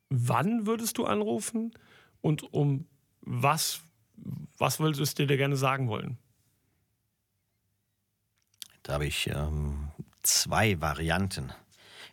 wann 0.09 0.67
würdest 0.67 0.99
du 0.99 1.05
anrufen 1.05 1.73
und 2.21 2.53
um 2.53 2.87
was, 3.21 3.81
was 4.59 4.79
würdest 4.79 5.19
du 5.19 5.27
dir 5.27 5.37
gerne 5.37 5.57
sagen 5.57 5.89
wollen? 5.89 6.19
Da 8.83 8.95
habe 8.95 9.07
ich 9.07 9.27
ähm, 9.27 9.89
zwei 10.23 10.81
Varianten. 10.81 11.53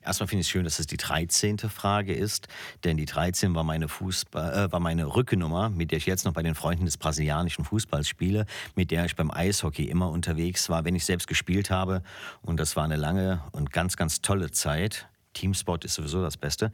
Erstmal 0.05 0.27
finde 0.27 0.41
ich 0.41 0.47
es 0.47 0.51
schön, 0.51 0.63
dass 0.63 0.79
es 0.79 0.87
die 0.87 0.97
13. 0.97 1.57
Frage 1.57 2.13
ist, 2.13 2.47
denn 2.83 2.97
die 2.97 3.05
13 3.05 3.55
war 3.55 3.63
meine, 3.63 3.87
Fußball, 3.87 4.67
äh, 4.67 4.71
war 4.71 4.79
meine 4.79 5.15
Rückennummer, 5.15 5.69
mit 5.69 5.91
der 5.91 5.97
ich 5.97 6.05
jetzt 6.05 6.25
noch 6.25 6.33
bei 6.33 6.43
den 6.43 6.55
Freunden 6.55 6.85
des 6.85 6.97
brasilianischen 6.97 7.63
Fußballs 7.63 8.07
spiele, 8.07 8.45
mit 8.75 8.91
der 8.91 9.05
ich 9.05 9.15
beim 9.15 9.31
Eishockey 9.31 9.85
immer 9.85 10.09
unterwegs 10.09 10.69
war, 10.69 10.83
wenn 10.85 10.95
ich 10.95 11.05
selbst 11.05 11.27
gespielt 11.27 11.69
habe. 11.69 12.03
Und 12.41 12.59
das 12.59 12.75
war 12.75 12.83
eine 12.83 12.97
lange 12.97 13.41
und 13.51 13.71
ganz, 13.71 13.95
ganz 13.95 14.21
tolle 14.21 14.51
Zeit. 14.51 15.07
Teamsport 15.33 15.85
ist 15.85 15.95
sowieso 15.95 16.21
das 16.21 16.37
Beste. 16.37 16.71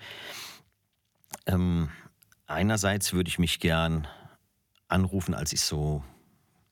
Ähm, 1.46 1.90
einerseits 2.48 3.14
würde 3.14 3.30
ich 3.30 3.40
mich 3.40 3.60
gern 3.60 4.08
anrufen, 4.88 5.34
als 5.34 5.54
ich 5.54 5.62
so 5.62 6.04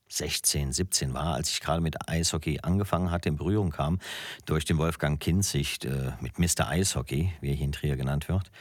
16, 0.10 0.72
17 0.72 1.14
war, 1.14 1.34
als 1.36 1.50
ich 1.50 1.60
gerade 1.60 1.82
mit 1.82 2.10
Eishockey 2.10 2.60
angefangen 2.62 3.12
hatte, 3.12 3.30
in 3.30 3.36
Berührung 3.36 3.72
kam, 3.72 4.00
durch 4.46 4.66
den 4.66 4.78
Wolfgang 4.78 5.20
Kinzig 5.20 5.84
äh, 5.86 6.12
mit 6.22 6.40
Mr. 6.40 6.68
Eishockey, 6.68 7.34
wie 7.42 7.50
er 7.50 7.56
hier 7.56 7.66
in 7.66 7.72
Trier 7.72 7.98
genannt 7.98 8.30
wird. 8.30 8.52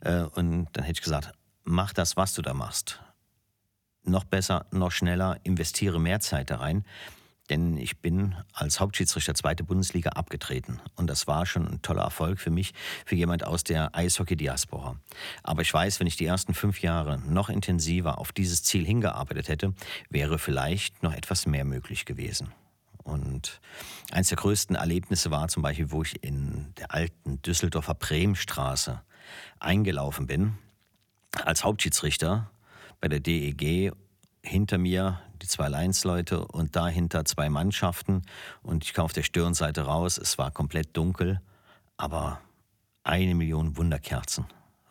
Äh, 0.00 0.22
und 0.22 0.68
dann 0.72 0.84
hätte 0.84 0.98
ich 0.98 1.02
gesagt, 1.02 1.32
mach 1.64 1.92
das, 1.92 2.16
was 2.16 2.34
du 2.34 2.42
da 2.42 2.54
machst. 2.54 3.00
Noch 4.04 4.24
besser, 4.24 4.66
noch 4.70 4.90
schneller, 4.90 5.38
investiere 5.44 6.00
mehr 6.00 6.20
Zeit 6.20 6.50
da 6.50 6.56
rein. 6.56 6.84
Denn 7.52 7.76
ich 7.76 7.98
bin 7.98 8.34
als 8.54 8.80
Hauptschiedsrichter 8.80 9.34
zweite 9.34 9.62
Bundesliga 9.62 10.12
abgetreten. 10.12 10.80
Und 10.96 11.08
das 11.08 11.26
war 11.26 11.44
schon 11.44 11.68
ein 11.68 11.82
toller 11.82 12.00
Erfolg 12.00 12.40
für 12.40 12.48
mich, 12.48 12.72
für 13.04 13.14
jemand 13.14 13.44
aus 13.46 13.62
der 13.62 13.94
Eishockey-Diaspora. 13.94 14.96
Aber 15.42 15.60
ich 15.60 15.74
weiß, 15.74 16.00
wenn 16.00 16.06
ich 16.06 16.16
die 16.16 16.24
ersten 16.24 16.54
fünf 16.54 16.80
Jahre 16.80 17.18
noch 17.18 17.50
intensiver 17.50 18.16
auf 18.18 18.32
dieses 18.32 18.62
Ziel 18.62 18.86
hingearbeitet 18.86 19.48
hätte, 19.48 19.74
wäre 20.08 20.38
vielleicht 20.38 21.02
noch 21.02 21.12
etwas 21.12 21.44
mehr 21.44 21.66
möglich 21.66 22.06
gewesen. 22.06 22.54
Und 23.04 23.60
eines 24.12 24.28
der 24.28 24.38
größten 24.38 24.74
Erlebnisse 24.74 25.30
war 25.30 25.48
zum 25.48 25.62
Beispiel, 25.62 25.90
wo 25.90 26.00
ich 26.00 26.24
in 26.24 26.72
der 26.78 26.94
alten 26.94 27.42
Düsseldorfer 27.42 27.92
Bremstraße 27.92 29.02
eingelaufen 29.60 30.26
bin, 30.26 30.54
als 31.44 31.64
Hauptschiedsrichter 31.64 32.50
bei 33.02 33.08
der 33.08 33.20
DEG 33.20 33.92
hinter 34.42 34.78
mir 34.78 35.20
die 35.40 35.46
zwei 35.46 35.68
Linesleute 35.68 36.46
und 36.46 36.76
dahinter 36.76 37.24
zwei 37.24 37.48
Mannschaften. 37.48 38.22
Und 38.62 38.84
ich 38.84 38.92
kam 38.92 39.04
auf 39.04 39.12
der 39.12 39.22
Stirnseite 39.22 39.82
raus. 39.82 40.18
Es 40.18 40.38
war 40.38 40.50
komplett 40.50 40.96
dunkel, 40.96 41.40
aber 41.96 42.40
eine 43.04 43.34
Million 43.34 43.76
Wunderkerzen 43.76 44.46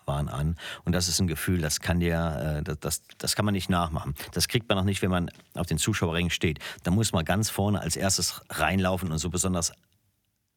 waren 0.06 0.30
an. 0.30 0.58
Und 0.84 0.94
das 0.94 1.08
ist 1.08 1.20
ein 1.20 1.28
Gefühl, 1.28 1.62
das 1.62 1.80
kann 1.80 2.00
dir, 2.00 2.60
äh, 2.60 2.64
das, 2.64 2.80
das, 2.80 3.02
das 3.18 3.36
kann 3.36 3.46
man 3.46 3.54
nicht 3.54 3.70
nachmachen. 3.70 4.16
Das 4.34 4.48
kriegt 4.48 4.68
man 4.68 4.78
auch 4.78 4.84
nicht, 4.84 5.02
wenn 5.02 5.12
man 5.12 5.30
auf 5.54 5.68
den 5.68 5.78
Zuschauerrängen 5.78 6.32
steht. 6.32 6.60
Da 6.84 6.92
muss 6.92 7.14
man 7.14 7.24
ganz 7.24 7.50
vorne 7.50 7.80
als 7.80 7.96
erstes 7.96 8.42
reinlaufen 8.50 9.12
und 9.12 9.20
so 9.20 9.30
besonders 9.30 9.72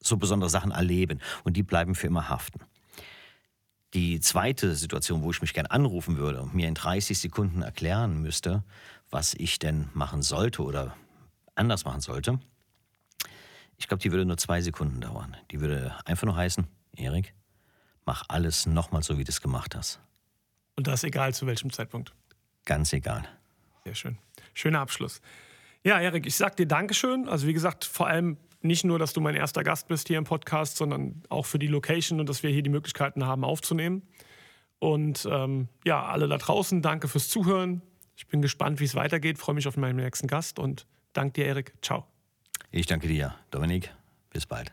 so 0.00 0.16
besondere 0.16 0.50
Sachen 0.50 0.70
erleben. 0.70 1.20
Und 1.44 1.57
die 1.57 1.62
bleiben 1.62 1.94
für 1.94 2.07
immer 2.07 2.28
haften. 2.28 2.61
Die 3.94 4.20
zweite 4.20 4.74
Situation, 4.74 5.22
wo 5.22 5.30
ich 5.30 5.40
mich 5.40 5.54
gern 5.54 5.66
anrufen 5.66 6.16
würde 6.16 6.42
und 6.42 6.54
mir 6.54 6.68
in 6.68 6.74
30 6.74 7.18
Sekunden 7.18 7.62
erklären 7.62 8.20
müsste, 8.20 8.64
was 9.11 9.35
ich 9.35 9.61
denn 9.61 9.88
machen 9.94 10.22
sollte 10.22 10.62
oder 10.62 10.96
anders 11.54 11.85
machen 11.85 12.00
sollte, 12.00 12.40
ich 13.76 13.88
glaube, 13.88 14.02
die 14.02 14.11
würde 14.11 14.24
nur 14.24 14.37
zwei 14.37 14.61
Sekunden 14.61 15.00
dauern. 15.00 15.37
Die 15.50 15.61
würde 15.61 15.94
einfach 16.04 16.26
nur 16.26 16.37
heißen, 16.37 16.66
Erik, 16.96 17.35
mach 18.04 18.24
alles 18.28 18.66
nochmal 18.66 19.02
so, 19.02 19.18
wie 19.18 19.24
du 19.24 19.30
es 19.30 19.40
gemacht 19.40 19.74
hast. 19.74 20.00
Und 20.76 20.87
das 20.87 21.04
egal 21.04 21.35
zu 21.35 21.46
welchem 21.46 21.72
Zeitpunkt. 21.72 22.12
Ganz 22.64 22.92
egal. 22.92 23.28
Sehr 23.85 23.94
schön. 23.94 24.18
Schöner 24.54 24.80
Abschluss. 24.80 25.20
Ja, 25.85 26.00
Erik, 26.00 26.26
ich 26.26 26.37
sag 26.37 26.57
dir 26.57 26.66
Dankeschön. 26.66 27.28
Also 27.28 27.46
wie 27.46 27.52
gesagt, 27.52 27.85
vor 27.85 28.07
allem 28.07 28.38
nicht 28.64 28.85
nur, 28.85 28.98
dass 28.98 29.12
du 29.12 29.20
mein 29.20 29.37
erster 29.37 29.62
Gast 29.62 29.88
bist 29.88 30.09
hier 30.09 30.18
im 30.18 30.24
Podcast, 30.24 30.77
sondern 30.77 31.22
auch 31.29 31.46
für 31.46 31.59
die 31.59 31.66
Location 31.66 32.20
und 32.20 32.29
dass 32.29 32.42
wir 32.42 32.50
hier 32.50 32.62
die 32.62 32.70
Möglichkeiten 32.70 33.27
haben 33.27 33.44
aufzunehmen. 33.44 34.03
Und 34.79 35.29
ähm, 35.31 35.68
ja, 35.85 36.05
alle 36.05 36.29
da 36.29 36.38
draußen, 36.38 36.83
danke 36.83 37.09
fürs 37.09 37.29
Zuhören. 37.29 37.83
Ich 38.16 38.27
bin 38.27 38.42
gespannt, 38.42 38.81
wie 38.81 38.85
es 38.85 38.94
weitergeht. 38.94 39.38
Freue 39.38 39.55
mich 39.55 39.68
auf 39.68 39.77
meinen 39.77 39.96
nächsten 39.96 40.27
Gast 40.27 40.59
und 40.59 40.87
danke 41.12 41.40
dir, 41.40 41.46
Erik. 41.46 41.74
Ciao. 41.83 42.07
Ich 42.70 42.87
danke 42.87 43.09
dir, 43.09 43.35
Dominik. 43.50 43.94
Bis 44.31 44.46
bald. 44.46 44.72